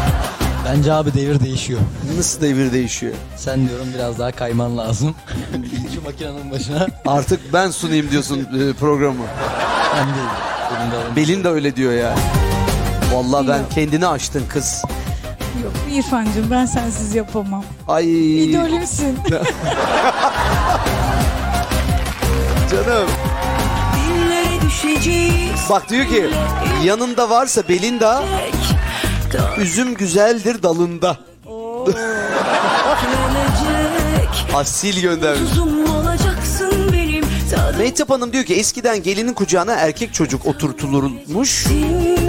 [0.65, 1.79] Bence abi devir değişiyor.
[2.17, 3.13] Nasıl devir değişiyor?
[3.37, 5.15] Sen diyorum biraz daha kayman lazım.
[5.95, 6.87] Şu makinenin başına.
[7.05, 9.23] Artık ben sunayım diyorsun e, programı.
[9.95, 10.27] Ben değil.
[11.15, 12.15] Belin de öyle diyor ya.
[13.13, 14.83] Vallahi ben kendini açtın kız.
[15.63, 17.63] Yok İrfan'cığım ben sensiz yapamam.
[17.87, 18.43] Ay.
[18.43, 19.17] İdolümsün.
[22.71, 23.09] Canım.
[25.69, 26.25] Bak diyor ki
[26.83, 28.23] yanında varsa Belinda
[29.57, 31.17] üzüm güzeldir dalında.
[34.53, 35.51] Asil göndermiş.
[37.77, 41.65] Mehtap Hanım diyor ki eskiden gelinin kucağına erkek çocuk oturtulurmuş.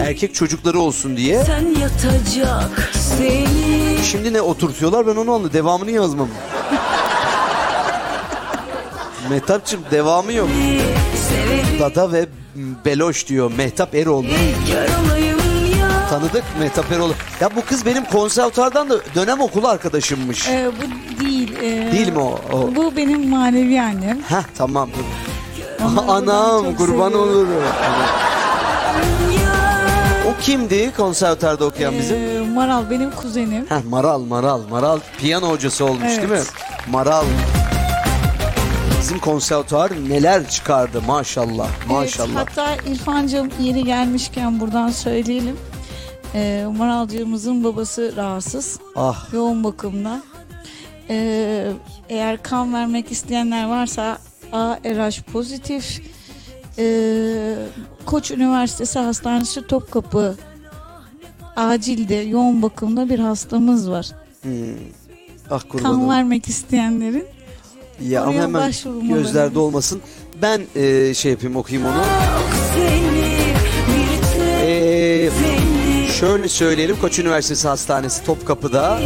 [0.07, 1.45] Erkek çocukları olsun diye.
[1.45, 3.99] Sen yatacak seni.
[4.11, 5.53] Şimdi ne oturtuyorlar ben onu anladım.
[5.53, 6.29] Devamını yazmam.
[9.31, 10.49] Mehtapçım devamı yok.
[11.81, 12.27] Dada ve
[12.85, 14.27] Beloş diyor Mehtap ya.
[16.11, 17.13] Tanıdık Mehtap Eroğlu.
[17.41, 20.49] Ya bu kız benim konservatuardan da dönem okulu arkadaşımmış.
[20.49, 21.53] Ee, bu değil.
[21.63, 22.41] ee, Değil mi o?
[22.53, 22.75] o?
[22.77, 24.19] Bu benim manevi annem.
[24.29, 24.89] Heh tamam.
[25.81, 27.31] Onları buradan Anam çok kurban seviyorum.
[27.31, 27.49] olurum.
[30.29, 32.17] O kimdi konservatuarda okuyan bizim?
[32.17, 33.67] Ee, Maral benim kuzenim.
[33.69, 34.61] Heh, Maral, Maral.
[34.71, 36.19] Maral piyano hocası olmuş Evet.
[36.19, 36.47] değil mi?
[36.91, 37.25] Maral.
[39.07, 41.69] Bizim konservatuar neler çıkardı maşallah.
[41.89, 42.29] Maşallah.
[42.29, 45.57] Evet, hatta İrfan'cığım yeri gelmişken buradan söyleyelim.
[46.35, 48.81] Ee, Maralcığımızın babası rahatsız.
[48.97, 49.33] Ah.
[49.33, 50.23] Yoğun bakımda.
[51.11, 51.73] Ee,
[52.09, 54.19] eğer kan vermek isteyenler varsa
[54.53, 56.03] A RH pozitif.
[56.79, 57.57] Ee,
[58.07, 60.37] Koç Üniversitesi Hastanesi Topkapı
[61.57, 64.07] acilde yoğun bakımda bir hastamız var.
[64.43, 64.53] Hmm.
[65.51, 67.36] Ah Kan vermek isteyenlerin
[68.03, 69.19] Ya ama oraya hemen başvurmaları.
[69.19, 70.01] gözlerde olmasın.
[70.43, 72.03] Ben e, şey yapayım okuyayım onu.
[74.63, 75.31] Ee,
[76.21, 78.99] şöyle söyleyelim Koç Üniversitesi Hastanesi Topkapı'da.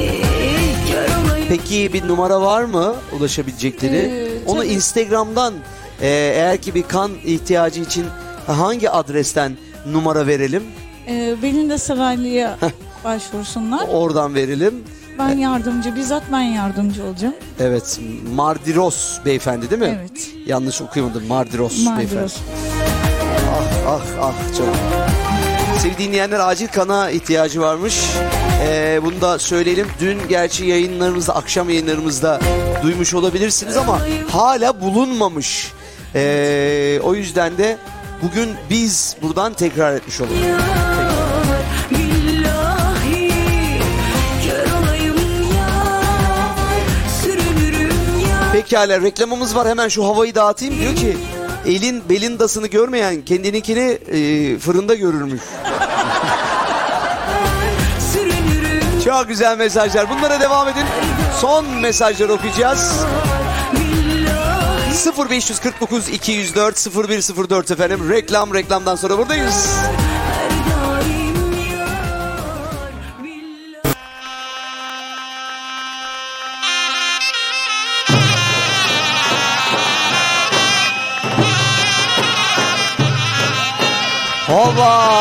[1.49, 3.97] Peki bir numara var mı ulaşabilecekleri?
[3.97, 4.69] Ee, Onu tabii.
[4.73, 5.55] Instagram'dan
[6.03, 8.07] e, eğer ki bir kan ihtiyacı için
[8.47, 9.53] hangi adresten
[9.87, 10.63] numara verelim?
[11.09, 12.59] Ee, Belinda Saraylı'ya
[13.05, 13.89] başvursunlar.
[13.89, 14.75] Oradan verelim.
[15.21, 17.35] Ben yardımcı, bizzat ben yardımcı olacağım.
[17.61, 18.01] Evet,
[18.35, 19.99] Mardiros beyefendi değil mi?
[20.01, 20.29] Evet.
[20.47, 21.27] Yanlış okuyamadım.
[21.27, 22.09] Mardiros, Mardiros.
[22.13, 22.33] beyefendi.
[23.51, 24.75] Ah ah ah canım.
[25.79, 28.01] Sevgili dinleyenler acil kana ihtiyacı varmış.
[28.63, 29.87] Ee, bunu da söyleyelim.
[30.01, 32.41] Dün gerçi yayınlarımızda, akşam yayınlarımızda
[32.83, 33.99] duymuş olabilirsiniz ama
[34.29, 35.73] hala bulunmamış.
[36.15, 37.77] Ee, o yüzden de
[38.23, 40.37] bugün biz buradan tekrar etmiş olalım.
[48.71, 50.81] Pekala reklamımız var hemen şu havayı dağıtayım.
[50.81, 51.17] Diyor ki
[51.67, 55.41] elin belindasını görmeyen kendininkini e, fırında görürmüş.
[59.05, 60.11] Çok güzel mesajlar.
[60.11, 60.85] Bunlara devam edin.
[61.41, 63.05] Son mesajları okuyacağız.
[65.31, 68.11] 0549 204 0104 efendim.
[68.11, 69.69] Reklam reklamdan sonra buradayız.
[84.81, 85.21] Hova!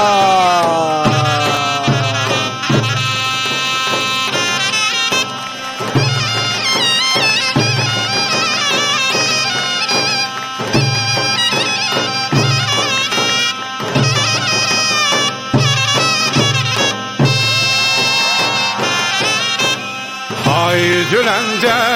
[20.46, 21.89] Haydülen de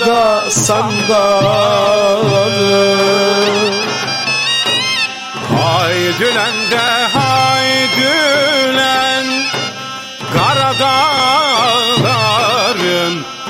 [0.00, 2.46] da sandalı
[5.58, 6.86] Haydülen de
[7.18, 8.46] haydülen
[10.34, 10.84] Karadağların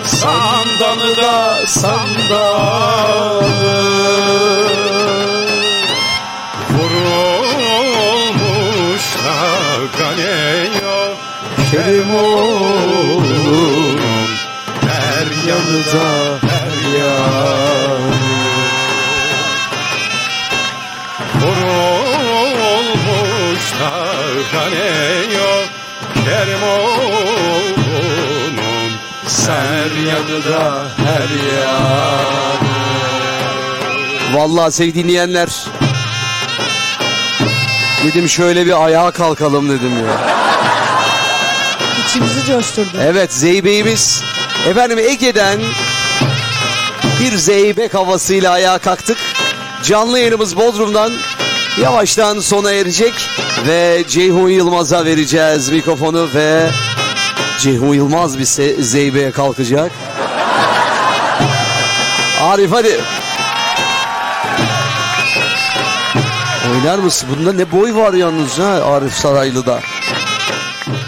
[0.05, 3.47] sandalı da sandalı
[7.66, 8.24] Vurulmuş
[9.24, 9.38] da
[9.99, 10.99] ganeyo
[11.70, 12.11] Kerim
[15.49, 16.07] yanıda
[16.49, 18.16] her yanı
[22.36, 23.92] Vurulmuş da
[24.53, 25.53] ganeyo
[26.24, 27.76] Kerim oğlum
[29.46, 30.64] Her yanıda
[30.96, 31.96] her yanı
[34.34, 35.66] Vallahi sevgili dinleyenler.
[38.04, 40.37] Dedim şöyle bir ayağa kalkalım dedim ya.
[42.07, 42.99] İçimizi coşturdu.
[43.03, 44.22] Evet Zeybe'imiz
[44.71, 45.61] efendim Ege'den
[47.21, 49.18] bir Zeybek havasıyla ayağa kalktık.
[49.83, 51.13] Canlı yayınımız Bodrum'dan
[51.83, 53.14] yavaştan sona erecek
[53.67, 56.71] ve Ceyhun Yılmaz'a vereceğiz mikrofonu ve
[57.59, 58.45] Ceyhun Yılmaz bir
[58.83, 59.93] Zeybe'ye kalkacak.
[62.43, 63.01] Arif hadi.
[66.72, 67.29] Oynar mısın?
[67.38, 69.80] Bunda ne boy var yalnız ha Arif Saraylı'da.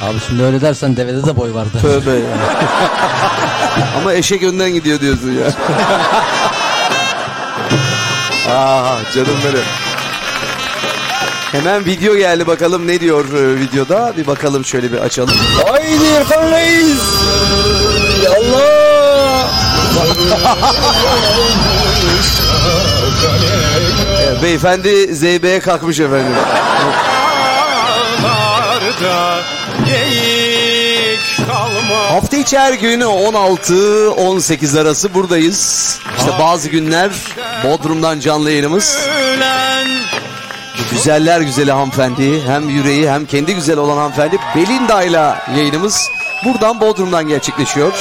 [0.02, 1.78] Abi şimdi öyle dersen devede de boy vardı.
[1.82, 2.20] Tövbe ya.
[3.96, 5.46] Ama eşek önden gidiyor diyorsun ya.
[8.50, 9.64] ah canım benim.
[11.52, 14.12] Hemen video geldi bakalım ne diyor e, videoda.
[14.16, 15.34] Bir bakalım şöyle bir açalım.
[15.66, 17.00] Haydi İrfan Reis.
[18.38, 19.48] Allah.
[24.22, 26.32] Evet, beyefendi ZB'ye kalkmış efendim.
[28.22, 29.42] Dağlarda.
[31.88, 35.98] Hafta içi her gün 16-18 arası buradayız.
[36.18, 37.10] İşte bazı günler
[37.64, 38.98] Bodrum'dan canlı yayınımız.
[40.90, 42.42] Güzeller güzeli hanımefendi.
[42.46, 46.10] Hem yüreği hem kendi güzel olan hanımefendi Belinda ile yayınımız
[46.44, 47.92] buradan Bodrum'dan gerçekleşiyor.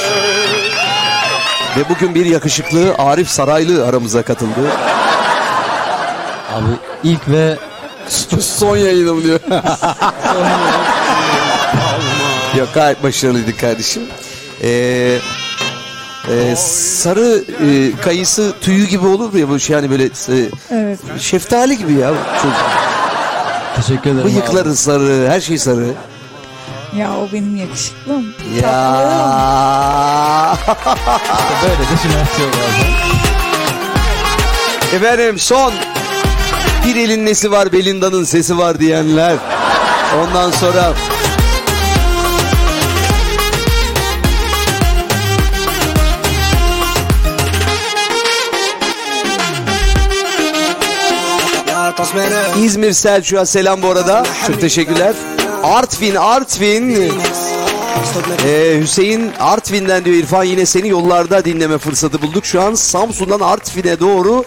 [1.76, 4.60] Ve bugün bir yakışıklı Arif Saraylı aramıza katıldı.
[6.54, 6.70] Abi
[7.04, 7.56] ilk ve
[8.40, 9.40] son yayınım diyor.
[12.56, 14.02] Yok gayet başarılıydık kardeşim.
[14.62, 15.18] Ee,
[16.30, 20.08] e, sarı e, kayısı tüyü gibi olur ya bu şey yani böyle e,
[20.70, 20.98] Evet.
[21.18, 22.10] şeftali gibi ya.
[22.42, 22.52] Çok,
[23.76, 25.86] Teşekkür ederim bıyıkları sarı, her şey sarı.
[26.96, 28.34] Ya o benim yakışıklım.
[28.62, 30.56] Ya.
[31.62, 32.88] Böyle de şımartıyor bazen.
[34.96, 35.72] Efendim son
[36.86, 39.36] bir elin nesi var Belinda'nın sesi var diyenler.
[40.20, 40.92] Ondan sonra
[52.64, 54.26] İzmir Selçuk'a selam bu arada.
[54.46, 55.14] Çok teşekkürler.
[55.62, 57.12] Artvin, Artvin.
[58.46, 62.46] Ee, Hüseyin Artvin'den diyor İrfan yine seni yollarda dinleme fırsatı bulduk.
[62.46, 64.44] Şu an Samsun'dan Artvin'e doğru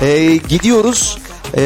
[0.00, 1.18] e, gidiyoruz.
[1.56, 1.60] E,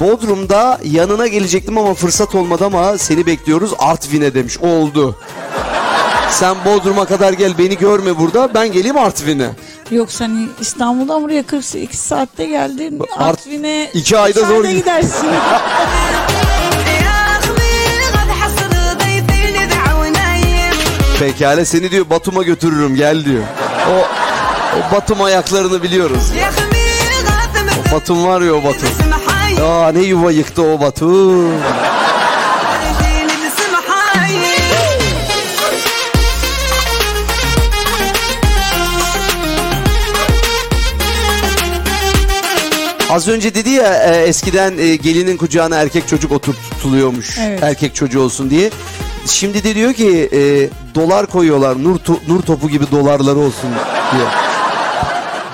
[0.00, 4.58] Bodrum'da yanına gelecektim ama fırsat olmadı ama seni bekliyoruz Artvin'e demiş.
[4.58, 5.16] Oldu.
[6.38, 9.50] Sen Bodrum'a kadar gel beni görme burada ben geleyim Artvin'e.
[9.90, 13.00] Yok sen İstanbul'dan buraya 42 saatte geldin.
[13.00, 15.28] Art- Artvin'e iki ayda üç zor- gidersin.
[21.18, 23.42] Pekala seni diyor Batum'a götürürüm gel diyor.
[23.90, 24.04] O,
[24.78, 26.32] o Batum ayaklarını biliyoruz.
[27.90, 28.88] O Batum var ya o Batum.
[29.64, 31.52] Aa ne yuva yıktı o Batum.
[43.14, 47.38] Az önce dedi ya e, eskiden e, gelinin kucağına erkek çocuk oturtuluyormuş.
[47.38, 47.62] Evet.
[47.62, 48.70] Erkek çocuğu olsun diye.
[49.26, 50.38] Şimdi de diyor ki e,
[50.94, 53.70] dolar koyuyorlar nur to- nur topu gibi dolarları olsun
[54.12, 54.24] diye.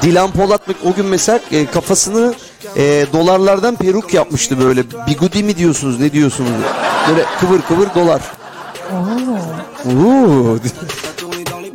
[0.02, 2.34] Dilan Polat mı- o gün mesela e, kafasını
[2.76, 4.82] e, dolarlardan peruk yapmıştı böyle.
[5.06, 6.50] Bigudi mi diyorsunuz ne diyorsunuz?
[7.08, 8.20] Böyle kıvır kıvır dolar.
[8.92, 9.90] Oo.
[9.90, 10.56] Oo.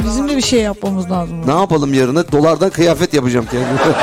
[0.04, 1.48] Bizim de bir şey yapmamız lazım.
[1.48, 2.32] ne yapalım yarına?
[2.32, 3.70] Dolardan kıyafet yapacağım kendime.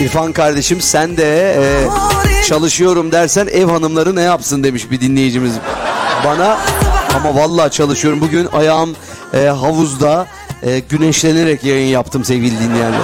[0.00, 1.64] İrfan kardeşim sen de e,
[2.48, 5.52] çalışıyorum dersen ev hanımları ne yapsın demiş bir dinleyicimiz
[6.24, 6.58] bana.
[7.14, 8.20] Ama vallahi çalışıyorum.
[8.20, 8.96] Bugün ayağım
[9.34, 10.26] e, havuzda
[10.62, 13.00] e, güneşlenerek yayın yaptım sevgili dinleyenler.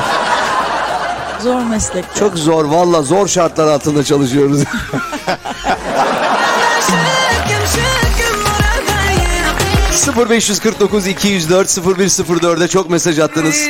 [1.42, 2.04] Zor meslek.
[2.18, 4.60] Çok zor valla zor şartlar altında çalışıyoruz.
[10.06, 13.68] ...0549 204 0104'e çok mesaj attınız.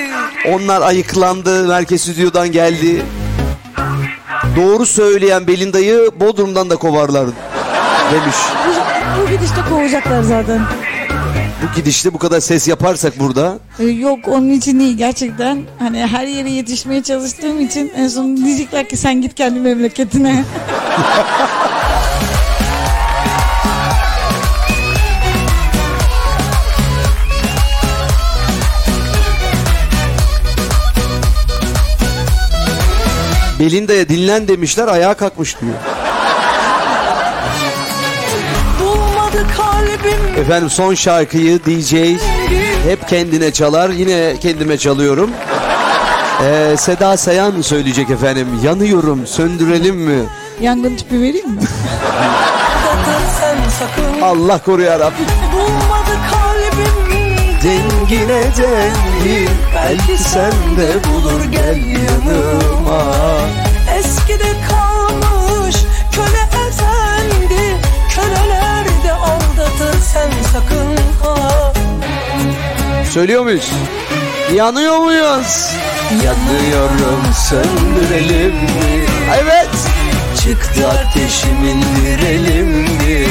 [0.48, 3.02] Onlar ayıklandı, Merkez Stüdyo'dan geldi.
[4.57, 7.27] Doğru söyleyen Belinda'yı Bodrum'dan da kovarlar
[8.12, 8.36] demiş.
[8.66, 10.61] Bu, bu gidişte kovacaklar zaten.
[11.62, 13.59] Bu gidişte bu kadar ses yaparsak burada...
[13.78, 15.62] Ee, Yok onun için değil gerçekten.
[15.78, 20.44] Hani her yere yetişmeye çalıştığım için en son diyecekler ki sen git kendi memleketine.
[33.61, 35.74] Belinda'ya dinlen demişler ayağa kalkmış diyor.
[40.39, 41.93] Efendim son şarkıyı DJ
[42.89, 43.91] hep kendine çalar.
[43.91, 45.31] Yine kendime çalıyorum.
[46.45, 48.49] Ee, Seda Sayan söyleyecek efendim.
[48.65, 50.24] Yanıyorum söndürelim mi?
[50.61, 51.61] Yangın tüpü vereyim mi?
[54.23, 55.27] Allah koru yarabbim.
[55.53, 57.11] Bulmadı kalbim
[58.11, 63.05] Dengine dengi belki sen de bulur gel yanıma.
[63.99, 65.77] Eskide kalmış
[66.12, 67.77] köle efendi
[68.15, 71.73] Köleler de aldatır sen sakın ha
[73.11, 73.70] Söylüyor muyuz?
[74.55, 75.74] Yanıyor muyuz?
[76.24, 79.07] Yanıyorum söndürelim mi?
[79.43, 79.70] Evet.
[80.43, 83.27] Çıktı ateşim indirelim mi?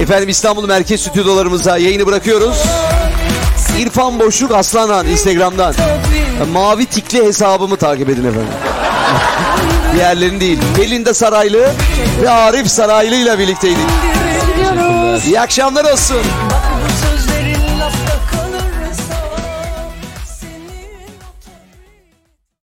[0.00, 2.62] Efendim İstanbul Merkez Stüdyolarımıza yayını bırakıyoruz.
[3.80, 5.74] İrfan Boşluk Aslanhan Instagram'dan.
[6.52, 8.48] Mavi tikli hesabımı takip edin efendim.
[9.94, 10.58] Diğerlerini değil.
[10.78, 11.70] Belinda Saraylı
[12.22, 13.86] ve Arif Saraylı ile birlikteydik.
[15.26, 16.16] İyi akşamlar olsun.